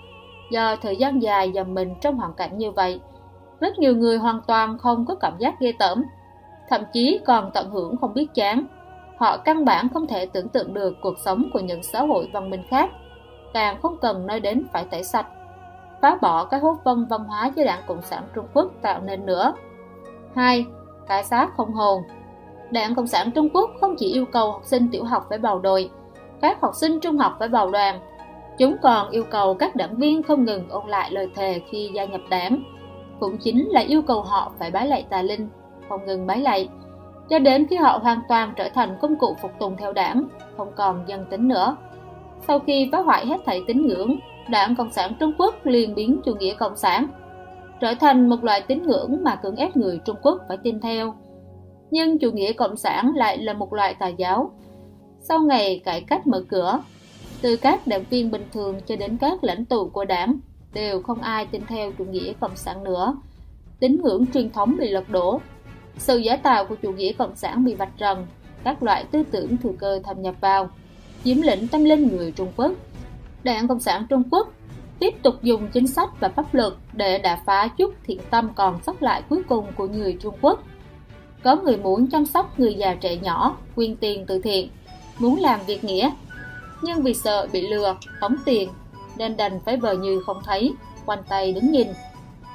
Do 0.51 0.75
thời 0.75 0.95
gian 0.95 1.21
dài 1.21 1.51
dầm 1.55 1.73
mình 1.73 1.93
trong 2.01 2.17
hoàn 2.17 2.33
cảnh 2.33 2.57
như 2.57 2.71
vậy, 2.71 2.99
rất 3.59 3.79
nhiều 3.79 3.95
người 3.95 4.17
hoàn 4.17 4.41
toàn 4.47 4.77
không 4.77 5.05
có 5.05 5.15
cảm 5.15 5.37
giác 5.37 5.59
ghê 5.59 5.73
tởm, 5.79 6.03
thậm 6.69 6.81
chí 6.93 7.19
còn 7.25 7.51
tận 7.53 7.69
hưởng 7.69 7.97
không 7.97 8.13
biết 8.13 8.27
chán. 8.33 8.65
Họ 9.17 9.37
căn 9.37 9.65
bản 9.65 9.89
không 9.93 10.07
thể 10.07 10.25
tưởng 10.25 10.49
tượng 10.49 10.73
được 10.73 10.93
cuộc 11.01 11.19
sống 11.25 11.49
của 11.53 11.59
những 11.59 11.83
xã 11.83 12.01
hội 12.01 12.29
văn 12.33 12.49
minh 12.49 12.63
khác, 12.69 12.89
càng 13.53 13.81
không 13.81 13.97
cần 14.01 14.27
nói 14.27 14.39
đến 14.39 14.63
phải 14.73 14.85
tẩy 14.85 15.03
sạch, 15.03 15.27
phá 16.01 16.17
bỏ 16.21 16.45
cái 16.45 16.59
hốt 16.59 16.77
vân 16.83 17.05
văn 17.05 17.23
hóa 17.23 17.51
do 17.55 17.63
đảng 17.63 17.83
Cộng 17.87 18.01
sản 18.01 18.23
Trung 18.35 18.45
Quốc 18.53 18.71
tạo 18.81 19.01
nên 19.01 19.25
nữa. 19.25 19.53
hai 20.35 20.65
Cái 21.07 21.23
xác 21.23 21.47
không 21.57 21.73
hồn 21.73 22.03
Đảng 22.71 22.95
Cộng 22.95 23.07
sản 23.07 23.31
Trung 23.31 23.49
Quốc 23.53 23.69
không 23.81 23.95
chỉ 23.97 24.13
yêu 24.13 24.25
cầu 24.25 24.51
học 24.51 24.61
sinh 24.65 24.87
tiểu 24.91 25.03
học 25.03 25.25
phải 25.29 25.37
bầu 25.37 25.59
đội, 25.59 25.89
các 26.41 26.61
học 26.61 26.75
sinh 26.75 26.99
trung 26.99 27.17
học 27.17 27.35
phải 27.39 27.47
bầu 27.47 27.71
đoàn, 27.71 27.99
chúng 28.57 28.75
còn 28.81 29.09
yêu 29.09 29.23
cầu 29.23 29.53
các 29.53 29.75
đảng 29.75 29.95
viên 29.95 30.23
không 30.23 30.45
ngừng 30.45 30.69
ôn 30.69 30.87
lại 30.87 31.11
lời 31.11 31.29
thề 31.35 31.61
khi 31.69 31.91
gia 31.93 32.05
nhập 32.05 32.21
đảng. 32.29 32.63
Cũng 33.19 33.37
chính 33.37 33.69
là 33.69 33.81
yêu 33.81 34.01
cầu 34.01 34.21
họ 34.21 34.51
phải 34.59 34.71
bái 34.71 34.87
lạy 34.87 35.05
tà 35.09 35.21
linh, 35.21 35.49
không 35.89 36.05
ngừng 36.05 36.27
bái 36.27 36.39
lạy, 36.39 36.69
cho 37.29 37.39
đến 37.39 37.67
khi 37.69 37.75
họ 37.75 37.99
hoàn 38.03 38.19
toàn 38.29 38.53
trở 38.55 38.69
thành 38.69 38.97
công 39.01 39.15
cụ 39.15 39.35
phục 39.41 39.51
tùng 39.59 39.77
theo 39.77 39.93
đảng, 39.93 40.23
không 40.57 40.71
còn 40.75 41.03
dân 41.07 41.25
tính 41.29 41.47
nữa. 41.47 41.75
Sau 42.47 42.59
khi 42.59 42.89
phá 42.91 42.99
hoại 42.99 43.25
hết 43.25 43.37
thảy 43.45 43.63
tín 43.67 43.87
ngưỡng, 43.87 44.15
đảng 44.49 44.75
Cộng 44.75 44.91
sản 44.91 45.13
Trung 45.19 45.33
Quốc 45.37 45.55
liền 45.65 45.95
biến 45.95 46.21
chủ 46.25 46.35
nghĩa 46.35 46.53
Cộng 46.53 46.75
sản, 46.75 47.07
trở 47.79 47.93
thành 47.99 48.29
một 48.29 48.43
loại 48.43 48.61
tín 48.61 48.83
ngưỡng 48.83 49.23
mà 49.23 49.35
cưỡng 49.35 49.55
ép 49.55 49.77
người 49.77 49.99
Trung 50.05 50.15
Quốc 50.21 50.41
phải 50.47 50.57
tin 50.63 50.79
theo 50.79 51.13
nhưng 51.93 52.19
chủ 52.19 52.31
nghĩa 52.31 52.53
cộng 52.53 52.77
sản 52.77 53.11
lại 53.15 53.37
là 53.37 53.53
một 53.53 53.73
loại 53.73 53.93
tà 53.93 54.07
giáo. 54.07 54.51
Sau 55.21 55.39
ngày 55.39 55.81
cải 55.85 56.01
cách 56.01 56.27
mở 56.27 56.43
cửa, 56.49 56.79
từ 57.41 57.57
các 57.57 57.87
đảng 57.87 58.03
viên 58.09 58.31
bình 58.31 58.45
thường 58.53 58.81
cho 58.87 58.95
đến 58.95 59.17
các 59.17 59.43
lãnh 59.43 59.65
tụ 59.65 59.89
của 59.89 60.05
đảng 60.05 60.39
đều 60.73 61.01
không 61.01 61.21
ai 61.21 61.45
tin 61.45 61.61
theo 61.67 61.91
chủ 61.97 62.05
nghĩa 62.05 62.33
cộng 62.39 62.55
sản 62.55 62.83
nữa. 62.83 63.17
Tín 63.79 64.01
ngưỡng 64.03 64.25
truyền 64.33 64.49
thống 64.49 64.77
bị 64.79 64.89
lật 64.89 65.09
đổ, 65.09 65.41
sự 65.97 66.17
giả 66.17 66.35
tạo 66.35 66.65
của 66.65 66.75
chủ 66.75 66.91
nghĩa 66.91 67.13
cộng 67.13 67.35
sản 67.35 67.65
bị 67.65 67.73
vạch 67.73 67.97
trần, 67.97 68.27
các 68.63 68.83
loại 68.83 69.05
tư 69.11 69.23
tưởng 69.31 69.57
thừa 69.57 69.73
cơ 69.79 69.99
thâm 70.03 70.21
nhập 70.21 70.35
vào, 70.41 70.69
chiếm 71.23 71.41
lĩnh 71.41 71.67
tâm 71.67 71.83
linh 71.83 72.07
người 72.07 72.31
Trung 72.31 72.51
Quốc. 72.55 72.71
Đảng 73.43 73.67
Cộng 73.67 73.79
sản 73.79 74.05
Trung 74.09 74.23
Quốc 74.31 74.53
tiếp 74.99 75.13
tục 75.23 75.35
dùng 75.43 75.67
chính 75.73 75.87
sách 75.87 76.09
và 76.19 76.29
pháp 76.29 76.53
luật 76.53 76.73
để 76.93 77.17
đả 77.17 77.41
phá 77.45 77.67
chút 77.77 77.93
thiện 78.03 78.19
tâm 78.29 78.49
còn 78.55 78.79
sót 78.83 79.03
lại 79.03 79.23
cuối 79.29 79.43
cùng 79.49 79.65
của 79.77 79.87
người 79.87 80.17
Trung 80.21 80.35
Quốc 80.41 80.63
có 81.43 81.55
người 81.55 81.77
muốn 81.77 82.07
chăm 82.07 82.25
sóc 82.25 82.59
người 82.59 82.73
già 82.73 82.95
trẻ 83.01 83.15
nhỏ, 83.15 83.57
quyên 83.75 83.95
tiền 83.95 84.25
từ 84.27 84.39
thiện, 84.39 84.69
muốn 85.19 85.39
làm 85.39 85.59
việc 85.67 85.83
nghĩa. 85.83 86.11
Nhưng 86.81 87.01
vì 87.01 87.13
sợ 87.13 87.47
bị 87.51 87.67
lừa, 87.67 87.95
tống 88.21 88.35
tiền, 88.45 88.69
nên 89.17 89.37
đành 89.37 89.59
phải 89.65 89.77
vờ 89.77 89.93
như 89.93 90.23
không 90.25 90.41
thấy, 90.45 90.73
quanh 91.05 91.23
tay 91.29 91.53
đứng 91.53 91.71
nhìn. 91.71 91.87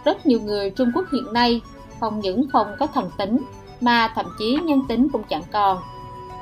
Rất 0.04 0.26
nhiều 0.26 0.40
người 0.40 0.70
Trung 0.70 0.90
Quốc 0.94 1.04
hiện 1.12 1.32
nay 1.32 1.60
không 2.00 2.20
những 2.20 2.50
không 2.50 2.66
có 2.78 2.86
thần 2.86 3.10
tính, 3.18 3.38
mà 3.80 4.12
thậm 4.14 4.26
chí 4.38 4.58
nhân 4.64 4.80
tính 4.88 5.08
cũng 5.12 5.22
chẳng 5.28 5.42
còn. 5.52 5.78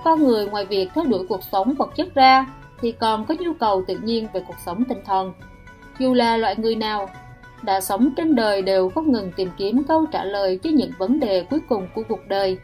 Con 0.04 0.24
người 0.24 0.46
ngoài 0.46 0.64
việc 0.64 0.88
theo 0.94 1.04
đuổi 1.04 1.26
cuộc 1.28 1.40
sống 1.52 1.74
vật 1.74 1.96
chất 1.96 2.14
ra, 2.14 2.46
thì 2.80 2.92
còn 2.92 3.24
có 3.24 3.34
nhu 3.38 3.52
cầu 3.60 3.84
tự 3.86 3.96
nhiên 4.02 4.28
về 4.32 4.42
cuộc 4.46 4.56
sống 4.66 4.84
tinh 4.84 5.02
thần. 5.06 5.32
Dù 5.98 6.14
là 6.14 6.36
loại 6.36 6.56
người 6.56 6.74
nào, 6.74 7.08
đã 7.62 7.80
sống 7.80 8.10
trên 8.16 8.34
đời 8.34 8.62
đều 8.62 8.88
không 8.88 9.12
ngừng 9.12 9.32
tìm 9.36 9.48
kiếm 9.56 9.82
câu 9.88 10.06
trả 10.06 10.24
lời 10.24 10.58
cho 10.62 10.70
những 10.70 10.90
vấn 10.98 11.20
đề 11.20 11.44
cuối 11.50 11.60
cùng 11.68 11.88
của 11.94 12.02
cuộc 12.08 12.20
đời, 12.28 12.58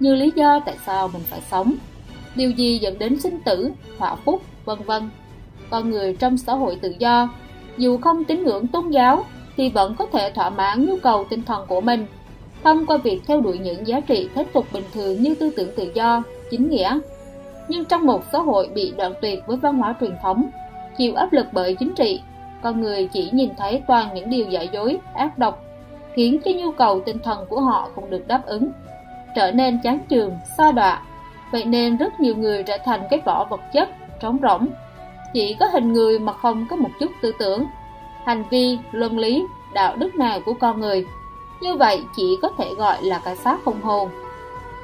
như 0.00 0.14
lý 0.14 0.32
do 0.34 0.60
tại 0.66 0.76
sao 0.86 1.08
mình 1.08 1.22
phải 1.26 1.40
sống, 1.50 1.74
điều 2.34 2.50
gì 2.50 2.78
dẫn 2.78 2.98
đến 2.98 3.20
sinh 3.20 3.40
tử, 3.44 3.70
họa 3.98 4.14
phúc, 4.14 4.42
vân 4.64 4.78
vân. 4.86 5.10
Con 5.70 5.90
người 5.90 6.16
trong 6.16 6.38
xã 6.38 6.52
hội 6.52 6.78
tự 6.82 6.94
do, 6.98 7.28
dù 7.76 7.98
không 7.98 8.24
tín 8.24 8.44
ngưỡng 8.44 8.66
tôn 8.66 8.90
giáo, 8.90 9.24
thì 9.56 9.70
vẫn 9.70 9.94
có 9.98 10.06
thể 10.12 10.32
thỏa 10.34 10.50
mãn 10.50 10.86
nhu 10.86 10.96
cầu 11.02 11.26
tinh 11.30 11.42
thần 11.42 11.66
của 11.68 11.80
mình 11.80 12.06
thông 12.64 12.86
qua 12.86 12.96
việc 12.96 13.20
theo 13.26 13.40
đuổi 13.40 13.58
những 13.58 13.86
giá 13.86 14.00
trị 14.00 14.28
thế 14.34 14.44
tục 14.52 14.66
bình 14.72 14.84
thường 14.94 15.22
như 15.22 15.34
tư 15.34 15.50
tưởng 15.56 15.70
tự 15.76 15.90
do, 15.94 16.22
chính 16.50 16.70
nghĩa. 16.70 16.98
Nhưng 17.68 17.84
trong 17.84 18.06
một 18.06 18.22
xã 18.32 18.38
hội 18.38 18.68
bị 18.74 18.92
đoạn 18.96 19.12
tuyệt 19.22 19.38
với 19.46 19.56
văn 19.56 19.78
hóa 19.78 19.94
truyền 20.00 20.14
thống, 20.22 20.50
chịu 20.98 21.14
áp 21.14 21.32
lực 21.32 21.46
bởi 21.52 21.74
chính 21.74 21.94
trị, 21.94 22.20
con 22.62 22.80
người 22.80 23.08
chỉ 23.12 23.30
nhìn 23.32 23.50
thấy 23.56 23.82
toàn 23.86 24.08
những 24.14 24.30
điều 24.30 24.46
giả 24.46 24.62
dối, 24.62 24.98
ác 25.14 25.38
độc, 25.38 25.64
khiến 26.14 26.40
cho 26.44 26.50
nhu 26.50 26.70
cầu 26.70 27.00
tinh 27.00 27.18
thần 27.18 27.46
của 27.48 27.60
họ 27.60 27.88
không 27.94 28.10
được 28.10 28.28
đáp 28.28 28.42
ứng, 28.46 28.68
trở 29.34 29.52
nên 29.52 29.80
chán 29.82 29.98
trường, 30.08 30.38
xa 30.58 30.72
đọa. 30.72 31.02
Vậy 31.52 31.64
nên 31.64 31.96
rất 31.96 32.20
nhiều 32.20 32.36
người 32.36 32.62
trở 32.62 32.78
thành 32.84 33.00
cái 33.10 33.20
vỏ 33.24 33.46
vật 33.50 33.60
chất, 33.72 33.88
trống 34.20 34.38
rỗng, 34.42 34.68
chỉ 35.32 35.56
có 35.60 35.66
hình 35.72 35.92
người 35.92 36.18
mà 36.18 36.32
không 36.32 36.66
có 36.70 36.76
một 36.76 36.90
chút 37.00 37.10
tư 37.22 37.32
tưởng, 37.38 37.64
hành 38.24 38.44
vi, 38.50 38.78
luân 38.92 39.18
lý, 39.18 39.44
đạo 39.74 39.96
đức 39.96 40.14
nào 40.14 40.40
của 40.46 40.54
con 40.60 40.80
người. 40.80 41.06
Như 41.60 41.76
vậy 41.76 42.04
chỉ 42.16 42.36
có 42.42 42.48
thể 42.58 42.74
gọi 42.74 43.02
là 43.02 43.20
cái 43.24 43.36
xác 43.36 43.58
không 43.64 43.82
hồn. 43.82 44.08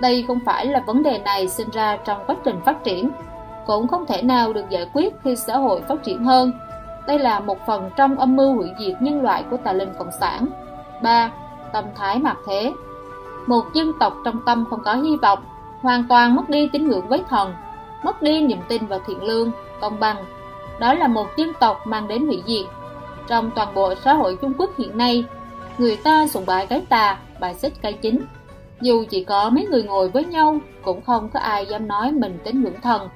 Đây 0.00 0.24
không 0.28 0.38
phải 0.46 0.66
là 0.66 0.80
vấn 0.86 1.02
đề 1.02 1.18
này 1.18 1.48
sinh 1.48 1.68
ra 1.72 1.96
trong 2.04 2.24
quá 2.26 2.36
trình 2.44 2.60
phát 2.64 2.84
triển, 2.84 3.10
cũng 3.66 3.88
không 3.88 4.06
thể 4.06 4.22
nào 4.22 4.52
được 4.52 4.70
giải 4.70 4.86
quyết 4.92 5.14
khi 5.24 5.36
xã 5.36 5.56
hội 5.56 5.82
phát 5.88 6.02
triển 6.02 6.24
hơn 6.24 6.52
đây 7.06 7.18
là 7.18 7.40
một 7.40 7.66
phần 7.66 7.90
trong 7.96 8.18
âm 8.18 8.36
mưu 8.36 8.54
hủy 8.54 8.70
diệt 8.78 9.02
nhân 9.02 9.22
loại 9.22 9.44
của 9.50 9.56
tà 9.56 9.72
linh 9.72 9.94
cộng 9.98 10.10
sản. 10.20 10.46
3. 11.02 11.30
Tâm 11.72 11.84
thái 11.96 12.18
mạc 12.18 12.36
thế 12.46 12.72
Một 13.46 13.64
dân 13.74 13.92
tộc 14.00 14.16
trong 14.24 14.40
tâm 14.46 14.64
không 14.70 14.82
có 14.84 14.94
hy 14.94 15.16
vọng, 15.16 15.38
hoàn 15.80 16.04
toàn 16.08 16.36
mất 16.36 16.48
đi 16.48 16.68
tín 16.72 16.88
ngưỡng 16.88 17.08
với 17.08 17.22
thần, 17.28 17.54
mất 18.02 18.22
đi 18.22 18.40
niềm 18.40 18.58
tin 18.68 18.86
vào 18.86 19.00
thiện 19.06 19.22
lương, 19.22 19.50
công 19.80 20.00
bằng. 20.00 20.16
Đó 20.80 20.94
là 20.94 21.08
một 21.08 21.26
dân 21.36 21.52
tộc 21.60 21.86
mang 21.86 22.08
đến 22.08 22.26
hủy 22.26 22.42
diệt. 22.46 22.66
Trong 23.28 23.50
toàn 23.50 23.74
bộ 23.74 23.94
xã 23.94 24.12
hội 24.12 24.38
Trung 24.42 24.52
Quốc 24.58 24.70
hiện 24.78 24.98
nay, 24.98 25.24
người 25.78 25.96
ta 25.96 26.26
sùng 26.26 26.46
bái 26.46 26.66
cái 26.66 26.82
tà, 26.88 27.18
bài 27.40 27.54
xích 27.54 27.72
cái 27.82 27.92
chính. 27.92 28.20
Dù 28.80 29.04
chỉ 29.10 29.24
có 29.24 29.50
mấy 29.50 29.66
người 29.66 29.82
ngồi 29.82 30.08
với 30.08 30.24
nhau, 30.24 30.58
cũng 30.82 31.02
không 31.02 31.28
có 31.28 31.40
ai 31.40 31.66
dám 31.66 31.88
nói 31.88 32.12
mình 32.12 32.38
tín 32.44 32.62
ngưỡng 32.62 32.80
thần, 32.82 33.08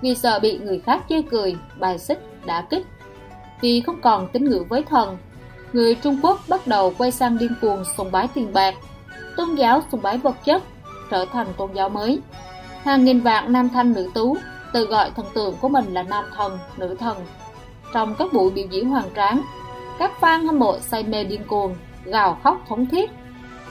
vì 0.00 0.14
sợ 0.14 0.38
bị 0.38 0.58
người 0.58 0.80
khác 0.80 1.02
chê 1.08 1.22
cười, 1.22 1.56
bài 1.78 1.98
xích, 1.98 2.46
đã 2.46 2.66
kích 2.70 2.86
vì 3.60 3.80
không 3.80 4.00
còn 4.00 4.28
tín 4.28 4.44
ngưỡng 4.44 4.68
với 4.68 4.82
thần. 4.82 5.16
Người 5.72 5.94
Trung 5.94 6.18
Quốc 6.22 6.40
bắt 6.48 6.66
đầu 6.66 6.92
quay 6.98 7.10
sang 7.10 7.38
điên 7.38 7.52
cuồng 7.60 7.84
sùng 7.96 8.12
bái 8.12 8.28
tiền 8.34 8.52
bạc, 8.52 8.74
tôn 9.36 9.54
giáo 9.54 9.82
sùng 9.92 10.02
bái 10.02 10.18
vật 10.18 10.44
chất, 10.44 10.62
trở 11.10 11.24
thành 11.32 11.46
tôn 11.56 11.70
giáo 11.74 11.88
mới. 11.88 12.20
Hàng 12.82 13.04
nghìn 13.04 13.20
vạn 13.20 13.52
nam 13.52 13.68
thanh 13.68 13.92
nữ 13.92 14.10
tú 14.14 14.36
tự 14.72 14.84
gọi 14.84 15.10
thần 15.16 15.26
tượng 15.34 15.54
của 15.60 15.68
mình 15.68 15.94
là 15.94 16.02
nam 16.02 16.24
thần, 16.36 16.58
nữ 16.76 16.96
thần. 16.98 17.16
Trong 17.94 18.14
các 18.18 18.32
buổi 18.32 18.50
biểu 18.50 18.66
diễn 18.70 18.88
hoàng 18.88 19.08
tráng, 19.16 19.42
các 19.98 20.12
fan 20.20 20.46
hâm 20.46 20.58
mộ 20.58 20.78
say 20.78 21.02
mê 21.02 21.24
điên 21.24 21.40
cuồng, 21.46 21.74
gào 22.04 22.38
khóc 22.42 22.62
thống 22.68 22.86
thiết. 22.86 23.10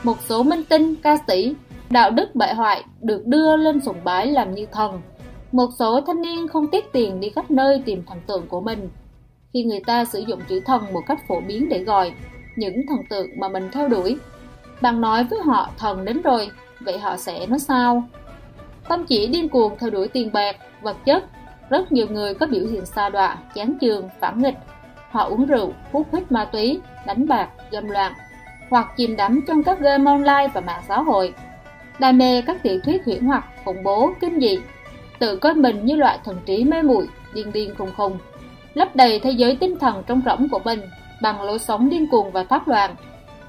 Một 0.04 0.18
số 0.30 0.44
minh 0.44 0.64
tinh, 0.70 0.96
ca 0.96 1.18
sĩ, 1.28 1.56
đạo 1.90 2.12
đức 2.12 2.36
bại 2.36 2.56
hoại 2.56 2.84
được 3.02 3.26
đưa 3.26 3.56
lên 3.56 3.82
sùng 3.82 3.98
bái 4.04 4.28
làm 4.28 4.56
như 4.56 4.66
thần. 4.72 5.02
Một 5.52 5.70
số 5.80 6.02
thanh 6.02 6.22
niên 6.22 6.48
không 6.48 6.68
tiếc 6.68 6.92
tiền 6.92 7.20
đi 7.20 7.30
khắp 7.30 7.52
nơi 7.52 7.82
tìm 7.86 8.04
thần 8.08 8.18
tượng 8.28 8.48
của 8.48 8.62
mình 8.62 8.90
khi 9.58 9.64
người 9.64 9.80
ta 9.86 10.06
sử 10.06 10.20
dụng 10.20 10.40
chữ 10.48 10.60
thần 10.60 10.94
một 10.94 11.02
cách 11.08 11.28
phổ 11.28 11.40
biến 11.40 11.70
để 11.70 11.84
gọi 11.84 12.14
những 12.56 12.88
thần 12.88 13.00
tượng 13.10 13.40
mà 13.40 13.50
mình 13.50 13.70
theo 13.72 13.88
đuổi. 13.88 14.18
Bạn 14.82 15.02
nói 15.02 15.24
với 15.24 15.40
họ 15.46 15.70
thần 15.78 16.06
đến 16.06 16.22
rồi, 16.22 16.50
vậy 16.80 17.00
họ 17.00 17.18
sẽ 17.18 17.46
nói 17.48 17.60
sao? 17.60 18.04
Không 18.84 19.06
chỉ 19.06 19.28
điên 19.28 19.50
cuồng 19.50 19.78
theo 19.80 19.90
đuổi 19.90 20.08
tiền 20.08 20.30
bạc, 20.34 20.56
vật 20.82 20.98
chất, 21.06 21.24
rất 21.70 21.92
nhiều 21.92 22.08
người 22.10 22.34
có 22.34 22.48
biểu 22.48 22.68
hiện 22.68 22.86
xa 22.86 23.10
đọa, 23.10 23.38
chán 23.54 23.74
chường, 23.82 24.10
phản 24.20 24.42
nghịch. 24.42 24.56
Họ 25.12 25.24
uống 25.24 25.46
rượu, 25.46 25.74
hút 25.92 26.08
hít 26.14 26.32
ma 26.32 26.46
túy, 26.46 26.80
đánh 27.06 27.28
bạc, 27.28 27.50
dâm 27.72 27.88
loạn, 27.88 28.14
hoặc 28.70 28.88
chìm 28.98 29.16
đắm 29.16 29.42
trong 29.48 29.64
các 29.64 29.80
game 29.80 30.12
online 30.12 30.48
và 30.54 30.62
mạng 30.62 30.84
xã 30.88 31.02
hội. 31.02 31.34
Đam 32.00 32.18
mê 32.18 32.42
các 32.42 32.64
tiểu 32.64 32.80
thuyết 32.84 33.06
huyễn 33.06 33.24
hoặc, 33.24 33.46
khủng 33.66 33.84
bố, 33.84 34.12
kinh 34.20 34.40
dị, 34.40 34.60
tự 35.20 35.38
coi 35.38 35.54
mình 35.54 35.86
như 35.86 35.96
loại 35.96 36.20
thần 36.24 36.38
trí 36.46 36.64
mê 36.64 36.82
muội, 36.82 37.08
điên 37.34 37.52
điên 37.52 37.76
khùng 37.78 37.92
khùng, 37.98 38.18
lấp 38.78 38.96
đầy 38.96 39.20
thế 39.20 39.32
giới 39.32 39.56
tinh 39.56 39.80
thần 39.80 40.04
trong 40.08 40.22
rỗng 40.26 40.50
của 40.50 40.60
mình 40.66 40.82
bằng 41.22 41.42
lối 41.42 41.60
sống 41.60 41.90
điên 41.90 42.08
cuồng 42.12 42.32
và 42.32 42.44
thác 42.44 42.68
loạn. 42.68 42.96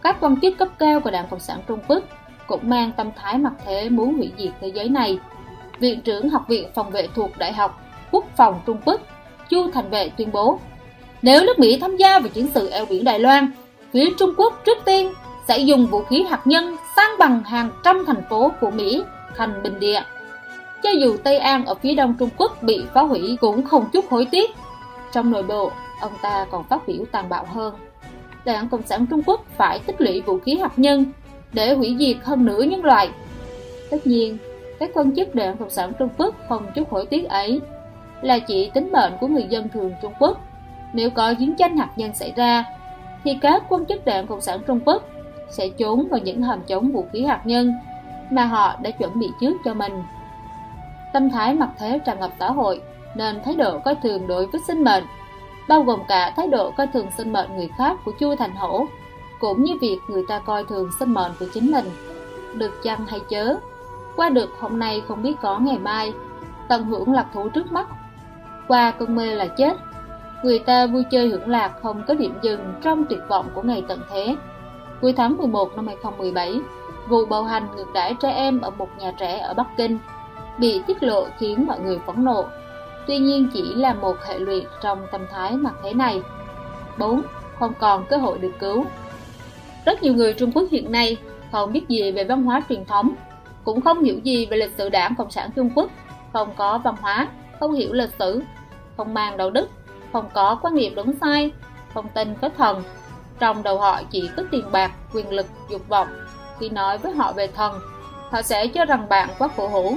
Các 0.02 0.16
quan 0.20 0.40
chức 0.40 0.58
cấp 0.58 0.68
cao 0.78 1.00
của 1.00 1.10
Đảng 1.10 1.26
Cộng 1.30 1.40
sản 1.40 1.58
Trung 1.68 1.78
Quốc 1.88 2.02
cũng 2.46 2.60
mang 2.62 2.92
tâm 2.96 3.10
thái 3.16 3.38
mặc 3.38 3.52
thế 3.66 3.88
muốn 3.88 4.14
hủy 4.14 4.32
diệt 4.38 4.50
thế 4.60 4.68
giới 4.68 4.88
này. 4.88 5.18
Viện 5.78 6.00
trưởng 6.00 6.28
Học 6.28 6.44
viện 6.48 6.68
Phòng 6.74 6.90
vệ 6.90 7.08
thuộc 7.14 7.38
Đại 7.38 7.52
học 7.52 7.82
Quốc 8.10 8.24
phòng 8.36 8.60
Trung 8.66 8.78
Quốc 8.84 9.00
Chu 9.48 9.70
Thành 9.70 9.90
Vệ 9.90 10.08
tuyên 10.08 10.32
bố 10.32 10.58
Nếu 11.22 11.44
nước 11.44 11.58
Mỹ 11.58 11.78
tham 11.80 11.96
gia 11.96 12.18
vào 12.18 12.28
chiến 12.28 12.48
sự 12.54 12.70
eo 12.70 12.84
biển 12.84 13.04
Đài 13.04 13.18
Loan, 13.18 13.52
phía 13.92 14.08
Trung 14.18 14.34
Quốc 14.36 14.62
trước 14.64 14.78
tiên 14.84 15.12
sẽ 15.48 15.58
dùng 15.58 15.86
vũ 15.86 16.02
khí 16.02 16.24
hạt 16.30 16.40
nhân 16.44 16.76
sang 16.96 17.10
bằng 17.18 17.44
hàng 17.44 17.70
trăm 17.84 18.04
thành 18.06 18.22
phố 18.30 18.52
của 18.60 18.70
Mỹ 18.70 19.02
thành 19.36 19.62
bình 19.62 19.80
địa. 19.80 20.00
Cho 20.82 20.90
dù 20.90 21.16
Tây 21.24 21.38
An 21.38 21.66
ở 21.66 21.74
phía 21.74 21.94
đông 21.94 22.14
Trung 22.18 22.30
Quốc 22.36 22.62
bị 22.62 22.84
phá 22.94 23.00
hủy 23.00 23.36
cũng 23.40 23.66
không 23.66 23.84
chút 23.92 24.04
hối 24.10 24.26
tiếc 24.30 24.50
trong 25.12 25.30
nội 25.30 25.42
bộ, 25.42 25.70
ông 26.00 26.12
ta 26.22 26.46
còn 26.50 26.64
phát 26.64 26.82
biểu 26.86 27.04
tàn 27.12 27.28
bạo 27.28 27.44
hơn. 27.48 27.74
Đảng 28.44 28.68
Cộng 28.68 28.82
sản 28.82 29.06
Trung 29.06 29.22
Quốc 29.26 29.40
phải 29.56 29.78
tích 29.78 30.00
lũy 30.00 30.20
vũ 30.20 30.38
khí 30.38 30.54
hạt 30.54 30.72
nhân 30.76 31.04
để 31.52 31.74
hủy 31.74 31.96
diệt 31.98 32.16
hơn 32.22 32.44
nửa 32.44 32.62
nhân 32.62 32.84
loại. 32.84 33.08
Tất 33.90 34.06
nhiên, 34.06 34.38
các 34.80 34.90
quan 34.94 35.16
chức 35.16 35.34
Đảng 35.34 35.56
Cộng 35.56 35.70
sản 35.70 35.92
Trung 35.98 36.08
Quốc 36.18 36.34
không 36.48 36.66
chút 36.74 36.90
hối 36.90 37.06
tiếc 37.06 37.28
ấy 37.28 37.60
là 38.22 38.38
chỉ 38.38 38.70
tính 38.74 38.92
mệnh 38.92 39.12
của 39.20 39.26
người 39.26 39.46
dân 39.48 39.68
thường 39.68 39.92
Trung 40.02 40.12
Quốc. 40.18 40.40
Nếu 40.92 41.10
có 41.10 41.34
chiến 41.34 41.54
tranh 41.58 41.76
hạt 41.76 41.90
nhân 41.96 42.14
xảy 42.14 42.32
ra, 42.36 42.64
thì 43.24 43.38
các 43.40 43.62
quan 43.68 43.86
chức 43.86 44.04
đảng 44.04 44.26
Cộng 44.26 44.40
sản 44.40 44.60
Trung 44.66 44.80
Quốc 44.84 45.02
sẽ 45.50 45.68
trốn 45.68 46.08
vào 46.10 46.20
những 46.20 46.42
hầm 46.42 46.60
chống 46.66 46.92
vũ 46.92 47.06
khí 47.12 47.24
hạt 47.24 47.40
nhân 47.44 47.74
mà 48.30 48.44
họ 48.44 48.76
đã 48.82 48.90
chuẩn 48.90 49.18
bị 49.18 49.26
trước 49.40 49.56
cho 49.64 49.74
mình. 49.74 50.02
Tâm 51.12 51.30
thái 51.30 51.54
mặt 51.54 51.70
thế 51.78 51.98
tràn 52.04 52.20
ngập 52.20 52.30
xã 52.38 52.50
hội 52.50 52.80
nên 53.14 53.42
thái 53.44 53.56
độ 53.56 53.78
coi 53.78 53.94
thường 53.94 54.26
đối 54.26 54.46
với 54.46 54.60
sinh 54.60 54.84
mệnh, 54.84 55.04
bao 55.68 55.82
gồm 55.82 56.00
cả 56.08 56.32
thái 56.36 56.48
độ 56.48 56.70
coi 56.70 56.86
thường 56.86 57.06
sinh 57.16 57.32
mệnh 57.32 57.56
người 57.56 57.70
khác 57.78 57.98
của 58.04 58.12
Chu 58.12 58.34
Thành 58.36 58.54
Hổ, 58.54 58.86
cũng 59.40 59.62
như 59.62 59.74
việc 59.80 59.98
người 60.08 60.24
ta 60.28 60.38
coi 60.38 60.64
thường 60.64 60.90
sinh 60.98 61.14
mệnh 61.14 61.32
của 61.40 61.46
chính 61.54 61.70
mình. 61.70 61.84
Được 62.54 62.82
chăng 62.82 63.06
hay 63.06 63.20
chớ, 63.28 63.56
qua 64.16 64.28
được 64.28 64.50
hôm 64.60 64.78
nay 64.78 65.02
không 65.08 65.22
biết 65.22 65.34
có 65.42 65.58
ngày 65.58 65.78
mai, 65.78 66.12
tận 66.68 66.84
hưởng 66.84 67.12
lạc 67.12 67.26
thú 67.34 67.48
trước 67.48 67.72
mắt. 67.72 67.86
Qua 68.68 68.90
cơn 68.90 69.16
mê 69.16 69.34
là 69.34 69.46
chết, 69.46 69.76
người 70.44 70.58
ta 70.58 70.86
vui 70.86 71.04
chơi 71.10 71.28
hưởng 71.28 71.48
lạc 71.48 71.72
không 71.82 72.02
có 72.08 72.14
điểm 72.14 72.34
dừng 72.42 72.74
trong 72.82 73.04
tuyệt 73.04 73.20
vọng 73.28 73.46
của 73.54 73.62
ngày 73.62 73.84
tận 73.88 74.00
thế. 74.10 74.36
Cuối 75.00 75.12
tháng 75.12 75.36
11 75.36 75.76
năm 75.76 75.86
2017, 75.86 76.60
vụ 77.08 77.26
bạo 77.26 77.44
hành 77.44 77.66
ngược 77.76 77.92
đãi 77.94 78.14
trẻ 78.14 78.30
em 78.30 78.60
ở 78.60 78.70
một 78.70 78.88
nhà 78.98 79.12
trẻ 79.18 79.38
ở 79.38 79.54
Bắc 79.54 79.66
Kinh 79.76 79.98
bị 80.58 80.82
tiết 80.86 81.02
lộ 81.02 81.26
khiến 81.38 81.66
mọi 81.66 81.80
người 81.80 81.98
phẫn 82.06 82.24
nộ. 82.24 82.44
Tuy 83.08 83.18
nhiên 83.18 83.48
chỉ 83.52 83.74
là 83.74 83.94
một 83.94 84.16
hệ 84.24 84.38
lụy 84.38 84.66
trong 84.82 85.06
tâm 85.12 85.26
thái 85.30 85.56
mặt 85.56 85.74
thế 85.82 85.94
này. 85.94 86.22
4. 86.98 87.22
Không 87.58 87.72
còn 87.78 88.04
cơ 88.06 88.16
hội 88.16 88.38
được 88.38 88.52
cứu 88.58 88.84
Rất 89.84 90.02
nhiều 90.02 90.14
người 90.14 90.34
Trung 90.34 90.52
Quốc 90.52 90.64
hiện 90.70 90.92
nay 90.92 91.16
không 91.52 91.72
biết 91.72 91.88
gì 91.88 92.12
về 92.12 92.24
văn 92.24 92.42
hóa 92.42 92.62
truyền 92.68 92.84
thống, 92.84 93.14
cũng 93.64 93.80
không 93.80 94.02
hiểu 94.02 94.18
gì 94.24 94.46
về 94.46 94.56
lịch 94.56 94.74
sử 94.78 94.88
đảng 94.88 95.14
Cộng 95.18 95.30
sản 95.30 95.50
Trung 95.56 95.70
Quốc, 95.74 95.90
không 96.32 96.48
có 96.56 96.78
văn 96.78 96.94
hóa, 97.00 97.28
không 97.60 97.72
hiểu 97.72 97.92
lịch 97.92 98.14
sử, 98.18 98.42
không 98.96 99.14
mang 99.14 99.36
đạo 99.36 99.50
đức, 99.50 99.68
không 100.12 100.28
có 100.34 100.58
quan 100.62 100.74
niệm 100.74 100.94
đúng 100.94 101.14
sai, 101.20 101.50
không 101.94 102.06
tin 102.14 102.34
có 102.40 102.48
thần. 102.48 102.82
Trong 103.38 103.62
đầu 103.62 103.78
họ 103.78 104.00
chỉ 104.10 104.30
có 104.36 104.42
tiền 104.50 104.64
bạc, 104.72 104.92
quyền 105.14 105.32
lực, 105.32 105.46
dục 105.70 105.88
vọng. 105.88 106.08
Khi 106.58 106.68
nói 106.68 106.98
với 106.98 107.12
họ 107.12 107.32
về 107.32 107.46
thần, 107.46 107.72
họ 108.30 108.42
sẽ 108.42 108.66
cho 108.66 108.84
rằng 108.84 109.08
bạn 109.08 109.28
quá 109.38 109.48
khổ 109.56 109.68
hủ. 109.68 109.96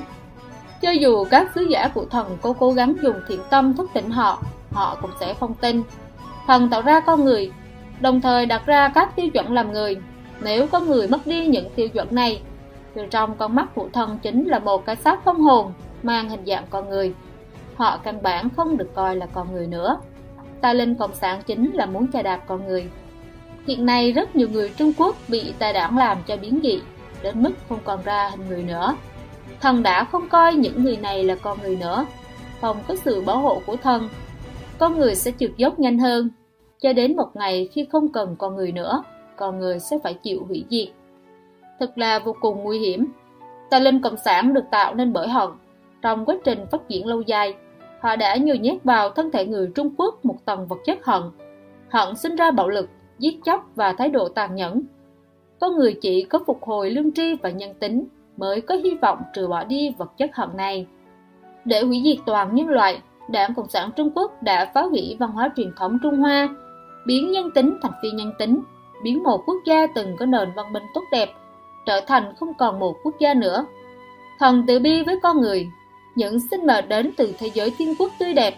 Cho 0.82 0.92
dù 0.92 1.26
các 1.32 1.52
sứ 1.56 1.62
giả 1.62 1.88
của 1.94 2.06
thần 2.06 2.38
có 2.42 2.54
cố 2.60 2.72
gắng 2.72 2.96
dùng 3.02 3.16
thiện 3.28 3.40
tâm 3.50 3.74
thức 3.74 3.90
tỉnh 3.94 4.12
họ, 4.12 4.44
họ 4.72 4.98
cũng 5.02 5.12
sẽ 5.20 5.34
không 5.34 5.54
tin. 5.54 5.84
Thần 6.48 6.70
tạo 6.70 6.82
ra 6.82 7.00
con 7.00 7.26
người, 7.26 7.52
đồng 8.00 8.22
thời 8.22 8.46
đặt 8.46 8.66
ra 8.66 8.88
các 8.88 9.16
tiêu 9.16 9.30
chuẩn 9.30 9.54
làm 9.54 9.72
người. 9.72 9.98
Nếu 10.44 10.68
có 10.68 10.80
người 10.80 11.08
mất 11.08 11.28
đi 11.28 11.48
những 11.48 11.70
tiêu 11.76 11.90
chuẩn 11.90 12.16
này, 12.16 12.42
từ 12.94 13.06
trong 13.12 13.38
con 13.38 13.56
mắt 13.56 13.76
của 13.76 13.90
thần 13.94 14.20
chính 14.22 14.48
là 14.48 14.60
một 14.60 14.86
cái 14.86 14.96
xác 14.96 15.26
không 15.26 15.42
hồn, 15.42 15.74
mang 16.04 16.30
hình 16.30 16.46
dạng 16.46 16.66
con 16.70 16.90
người. 16.90 17.14
Họ 17.76 17.98
căn 17.98 18.22
bản 18.24 18.50
không 18.50 18.78
được 18.78 18.90
coi 18.96 19.16
là 19.16 19.26
con 19.26 19.54
người 19.54 19.68
nữa. 19.68 20.00
Tà 20.62 20.74
linh 20.74 20.96
cộng 20.96 21.16
sản 21.16 21.42
chính 21.48 21.72
là 21.74 21.86
muốn 21.86 22.12
chà 22.12 22.22
đạp 22.22 22.40
con 22.48 22.68
người. 22.68 22.90
Hiện 23.68 23.86
nay 23.86 24.12
rất 24.12 24.36
nhiều 24.36 24.50
người 24.50 24.70
Trung 24.78 24.94
Quốc 24.98 25.16
bị 25.28 25.54
tà 25.60 25.72
đảng 25.72 25.98
làm 25.98 26.18
cho 26.28 26.38
biến 26.38 26.60
dị, 26.64 26.82
đến 27.24 27.44
mức 27.44 27.52
không 27.70 27.80
còn 27.84 28.00
ra 28.04 28.30
hình 28.30 28.50
người 28.50 28.64
nữa. 28.64 28.96
Thần 29.60 29.84
đã 29.84 30.04
không 30.04 30.30
coi 30.30 30.54
những 30.54 30.84
người 30.84 30.98
này 30.98 31.24
là 31.24 31.36
con 31.36 31.58
người 31.62 31.76
nữa, 31.76 32.06
không 32.62 32.78
có 32.88 32.96
sự 32.96 33.22
bảo 33.22 33.38
hộ 33.38 33.62
của 33.66 33.76
thần. 33.76 34.10
Con 34.78 34.98
người 34.98 35.16
sẽ 35.16 35.32
trượt 35.40 35.52
dốc 35.58 35.80
nhanh 35.80 36.00
hơn, 36.00 36.30
cho 36.82 36.94
đến 36.94 37.16
một 37.16 37.30
ngày 37.34 37.70
khi 37.72 37.88
không 37.92 38.12
cần 38.12 38.36
con 38.36 38.56
người 38.56 38.72
nữa, 38.72 39.04
con 39.36 39.60
người 39.60 39.80
sẽ 39.80 39.98
phải 40.04 40.14
chịu 40.14 40.46
hủy 40.48 40.66
diệt. 40.70 40.88
Thật 41.80 41.98
là 41.98 42.20
vô 42.20 42.36
cùng 42.42 42.64
nguy 42.64 42.80
hiểm. 42.80 43.08
Tà 43.70 43.80
linh 43.80 44.02
cộng 44.02 44.18
sản 44.18 44.54
được 44.54 44.64
tạo 44.72 44.96
nên 44.96 45.14
bởi 45.14 45.28
hận. 45.28 45.50
Trong 46.02 46.26
quá 46.26 46.36
trình 46.44 46.66
phát 46.72 46.88
triển 46.88 47.08
lâu 47.08 47.22
dài, 47.22 47.56
họ 48.00 48.16
đã 48.16 48.36
nhồi 48.36 48.58
nhét 48.58 48.84
vào 48.84 49.10
thân 49.10 49.32
thể 49.32 49.46
người 49.46 49.72
Trung 49.76 49.90
Quốc 49.98 50.26
một 50.26 50.46
tầng 50.46 50.68
vật 50.68 50.80
chất 50.86 51.06
hận. 51.06 51.24
Hận 51.90 52.16
sinh 52.16 52.36
ra 52.36 52.52
bạo 52.52 52.70
lực, 52.70 52.90
giết 53.20 53.40
chóc 53.46 53.70
và 53.76 53.94
thái 53.98 54.10
độ 54.10 54.30
tàn 54.30 54.56
nhẫn. 54.56 54.82
Con 55.60 55.76
người 55.76 55.98
chỉ 56.02 56.24
có 56.24 56.40
phục 56.48 56.64
hồi 56.64 56.90
lương 56.90 57.12
tri 57.12 57.36
và 57.36 57.50
nhân 57.50 57.74
tính 57.80 58.08
mới 58.42 58.62
có 58.62 58.76
hy 58.76 58.98
vọng 59.02 59.22
trừ 59.34 59.48
bỏ 59.48 59.64
đi 59.64 59.96
vật 59.98 60.18
chất 60.18 60.36
hận 60.36 60.50
này. 60.58 60.88
Để 61.66 61.82
hủy 61.84 62.02
diệt 62.04 62.18
toàn 62.26 62.56
nhân 62.56 62.68
loại, 62.68 63.02
Đảng 63.30 63.54
Cộng 63.54 63.70
sản 63.70 63.90
Trung 63.96 64.12
Quốc 64.16 64.44
đã 64.44 64.72
phá 64.74 64.82
hủy 64.82 65.16
văn 65.20 65.32
hóa 65.32 65.50
truyền 65.58 65.72
thống 65.78 65.98
Trung 66.04 66.18
Hoa, 66.18 66.50
biến 67.06 67.32
nhân 67.32 67.52
tính 67.56 67.78
thành 67.82 67.92
phi 68.02 68.12
nhân 68.12 68.32
tính, 68.40 68.62
biến 69.04 69.24
một 69.24 69.44
quốc 69.46 69.58
gia 69.66 69.88
từng 69.96 70.16
có 70.20 70.26
nền 70.26 70.50
văn 70.56 70.74
minh 70.74 70.84
tốt 70.94 71.02
đẹp 71.12 71.30
trở 71.86 72.02
thành 72.08 72.34
không 72.40 72.54
còn 72.54 72.80
một 72.80 72.96
quốc 73.04 73.16
gia 73.20 73.34
nữa. 73.34 73.66
Thần 74.40 74.64
tự 74.68 74.80
bi 74.80 75.04
với 75.04 75.20
con 75.24 75.42
người, 75.42 75.68
những 76.16 76.40
sinh 76.52 76.66
mệnh 76.66 76.90
đến 76.90 77.12
từ 77.18 77.34
thế 77.40 77.50
giới 77.54 77.74
thiên 77.78 77.96
quốc 78.00 78.12
tươi 78.20 78.34
đẹp. 78.34 78.56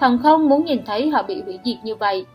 Thần 0.00 0.18
không 0.22 0.48
muốn 0.48 0.64
nhìn 0.64 0.84
thấy 0.86 1.10
họ 1.10 1.22
bị 1.22 1.42
hủy 1.42 1.58
diệt 1.64 1.76
như 1.82 1.94
vậy, 1.94 2.26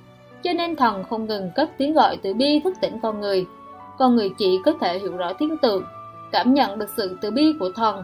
cho 0.44 0.54
nên 0.54 0.76
thần 0.76 1.04
không 1.10 1.26
ngừng 1.26 1.52
cất 1.56 1.70
tiếng 1.78 1.94
gọi 1.94 2.18
từ 2.18 2.34
bi 2.34 2.60
thức 2.60 2.74
tỉnh 2.82 3.00
con 3.00 3.22
người. 3.22 3.46
Con 3.98 4.16
người 4.16 4.30
chỉ 4.38 4.60
có 4.66 4.74
thể 4.82 5.00
hiểu 5.00 5.18
rõ 5.18 5.34
thiên 5.34 5.58
tượng, 5.58 5.84
cảm 6.32 6.54
nhận 6.54 6.80
được 6.80 6.90
sự 6.98 7.18
từ 7.22 7.32
bi 7.32 7.56
của 7.60 7.72
thần 7.76 8.04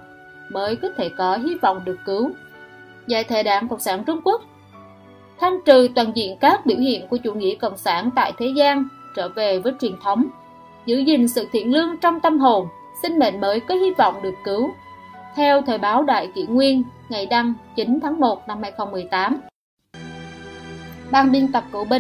mới 0.50 0.76
có 0.76 0.88
thể 0.98 1.10
có 1.10 1.38
hy 1.38 1.56
vọng 1.56 1.82
được 1.86 1.98
cứu. 2.06 2.32
Giải 3.08 3.24
thể 3.24 3.44
đảng 3.44 3.68
Cộng 3.68 3.80
sản 3.80 4.04
Trung 4.04 4.22
Quốc 4.24 4.42
Thanh 5.40 5.60
trừ 5.66 5.88
toàn 5.96 6.12
diện 6.16 6.38
các 6.40 6.66
biểu 6.66 6.78
hiện 6.78 7.08
của 7.08 7.18
chủ 7.18 7.34
nghĩa 7.34 7.56
cộng 7.56 7.78
sản 7.78 8.10
tại 8.16 8.34
thế 8.38 8.48
gian 8.56 8.88
trở 9.16 9.30
về 9.30 9.60
với 9.60 9.74
truyền 9.80 9.94
thống 10.04 10.28
giữ 10.88 10.98
gìn 10.98 11.28
sự 11.28 11.48
thiện 11.52 11.74
lương 11.74 11.98
trong 12.02 12.20
tâm 12.20 12.40
hồn, 12.40 12.68
sinh 13.02 13.20
mệnh 13.20 13.42
mới 13.42 13.60
có 13.60 13.76
hy 13.76 13.92
vọng 13.92 14.16
được 14.24 14.34
cứu. 14.46 14.70
Theo 15.36 15.62
Thời 15.62 15.78
báo 15.78 16.04
Đại 16.04 16.32
Kỷ 16.36 16.46
Nguyên, 16.46 16.84
ngày 17.10 17.26
đăng 17.26 17.54
9 17.76 18.00
tháng 18.02 18.20
1 18.20 18.48
năm 18.48 18.62
2018. 18.62 19.42
Ban 21.12 21.32
biên 21.32 21.52
tập 21.52 21.64
Cổ 21.72 21.84
binh 21.84 21.96